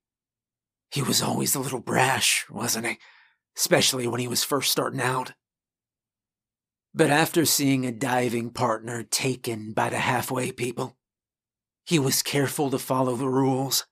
He 0.90 1.02
was 1.02 1.22
always 1.22 1.54
a 1.54 1.60
little 1.60 1.80
brash, 1.80 2.46
wasn't 2.50 2.86
he? 2.86 2.98
Especially 3.56 4.06
when 4.06 4.20
he 4.20 4.28
was 4.28 4.42
first 4.42 4.72
starting 4.72 5.00
out. 5.00 5.34
But 6.92 7.10
after 7.10 7.44
seeing 7.44 7.86
a 7.86 7.92
diving 7.92 8.50
partner 8.50 9.04
taken 9.04 9.72
by 9.72 9.90
the 9.90 9.98
halfway 9.98 10.50
people, 10.50 10.96
he 11.84 11.98
was 11.98 12.22
careful 12.22 12.70
to 12.70 12.78
follow 12.78 13.14
the 13.14 13.28
rules. 13.28 13.86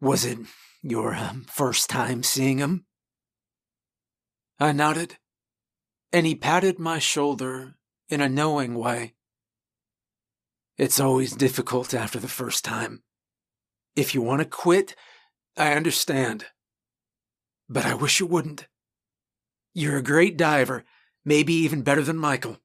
Was 0.00 0.24
it 0.24 0.38
your 0.82 1.14
um, 1.14 1.44
first 1.48 1.90
time 1.90 2.22
seeing 2.22 2.58
him? 2.58 2.86
I 4.58 4.72
nodded, 4.72 5.18
and 6.12 6.26
he 6.26 6.34
patted 6.34 6.78
my 6.78 6.98
shoulder 6.98 7.74
in 8.08 8.20
a 8.20 8.28
knowing 8.28 8.74
way. 8.74 9.14
It's 10.78 10.98
always 10.98 11.32
difficult 11.32 11.92
after 11.92 12.18
the 12.18 12.28
first 12.28 12.64
time. 12.64 13.02
If 13.94 14.14
you 14.14 14.22
want 14.22 14.40
to 14.40 14.46
quit, 14.46 14.96
I 15.56 15.74
understand. 15.74 16.46
But 17.68 17.84
I 17.84 17.92
wish 17.92 18.20
you 18.20 18.26
wouldn't. 18.26 18.66
You're 19.74 19.98
a 19.98 20.02
great 20.02 20.38
diver, 20.38 20.84
maybe 21.24 21.52
even 21.52 21.82
better 21.82 22.02
than 22.02 22.16
Michael. 22.16 22.58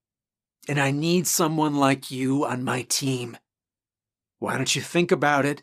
And 0.69 0.79
I 0.79 0.91
need 0.91 1.27
someone 1.27 1.75
like 1.75 2.09
you 2.09 2.45
on 2.45 2.63
my 2.63 2.83
team. 2.83 3.37
Why 4.39 4.55
don't 4.55 4.75
you 4.75 4.81
think 4.81 5.11
about 5.11 5.45
it 5.45 5.61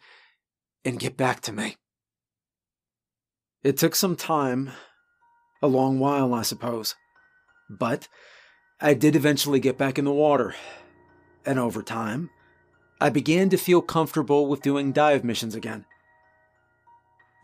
and 0.85 0.99
get 0.99 1.17
back 1.17 1.41
to 1.43 1.53
me? 1.53 1.77
It 3.63 3.77
took 3.77 3.95
some 3.95 4.17
time, 4.17 4.71
a 5.63 5.69
long 5.69 5.99
while, 5.99 6.35
I 6.35 6.43
suppose. 6.43 6.97
But 7.71 8.09
I 8.81 8.95
did 8.95 9.15
eventually 9.15 9.61
get 9.61 9.79
back 9.79 9.99
in 9.99 10.05
the 10.05 10.13
water. 10.13 10.55
And 11.47 11.59
over 11.59 11.83
time, 11.83 12.31
I 13.01 13.11
began 13.11 13.49
to 13.51 13.57
feel 13.57 13.83
comfortable 13.83 14.47
with 14.49 14.63
doing 14.63 14.93
dive 14.93 15.25
missions 15.25 15.55
again. 15.55 15.85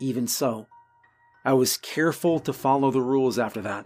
Even 0.01 0.27
so, 0.27 0.67
I 1.45 1.53
was 1.53 1.77
careful 1.77 2.39
to 2.41 2.53
follow 2.53 2.91
the 2.91 3.01
rules 3.01 3.39
after 3.39 3.61
that. 3.61 3.85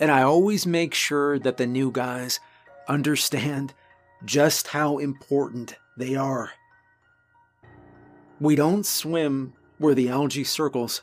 And 0.00 0.10
I 0.10 0.22
always 0.22 0.66
make 0.66 0.94
sure 0.94 1.38
that 1.38 1.56
the 1.56 1.66
new 1.66 1.90
guys 1.90 2.40
understand 2.88 3.72
just 4.24 4.68
how 4.68 4.98
important 4.98 5.76
they 5.96 6.16
are. 6.16 6.50
We 8.44 8.56
don't 8.56 8.84
swim 8.84 9.54
where 9.78 9.94
the 9.94 10.10
algae 10.10 10.44
circles. 10.44 11.00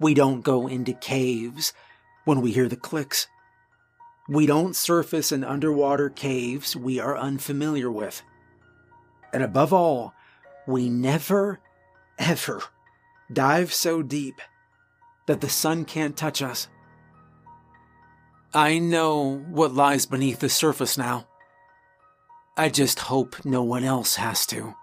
We 0.00 0.14
don't 0.14 0.40
go 0.40 0.66
into 0.66 0.94
caves 0.94 1.72
when 2.24 2.40
we 2.40 2.50
hear 2.50 2.66
the 2.66 2.74
clicks. 2.74 3.28
We 4.28 4.46
don't 4.46 4.74
surface 4.74 5.30
in 5.30 5.44
underwater 5.44 6.10
caves 6.10 6.74
we 6.74 6.98
are 6.98 7.16
unfamiliar 7.16 7.88
with. 7.88 8.22
And 9.32 9.44
above 9.44 9.72
all, 9.72 10.12
we 10.66 10.88
never, 10.88 11.60
ever 12.18 12.60
dive 13.32 13.72
so 13.72 14.02
deep 14.02 14.40
that 15.26 15.42
the 15.42 15.48
sun 15.48 15.84
can't 15.84 16.16
touch 16.16 16.42
us. 16.42 16.66
I 18.52 18.80
know 18.80 19.38
what 19.38 19.72
lies 19.72 20.04
beneath 20.04 20.40
the 20.40 20.48
surface 20.48 20.98
now. 20.98 21.28
I 22.56 22.70
just 22.70 22.98
hope 22.98 23.44
no 23.44 23.62
one 23.62 23.84
else 23.84 24.16
has 24.16 24.46
to. 24.46 24.74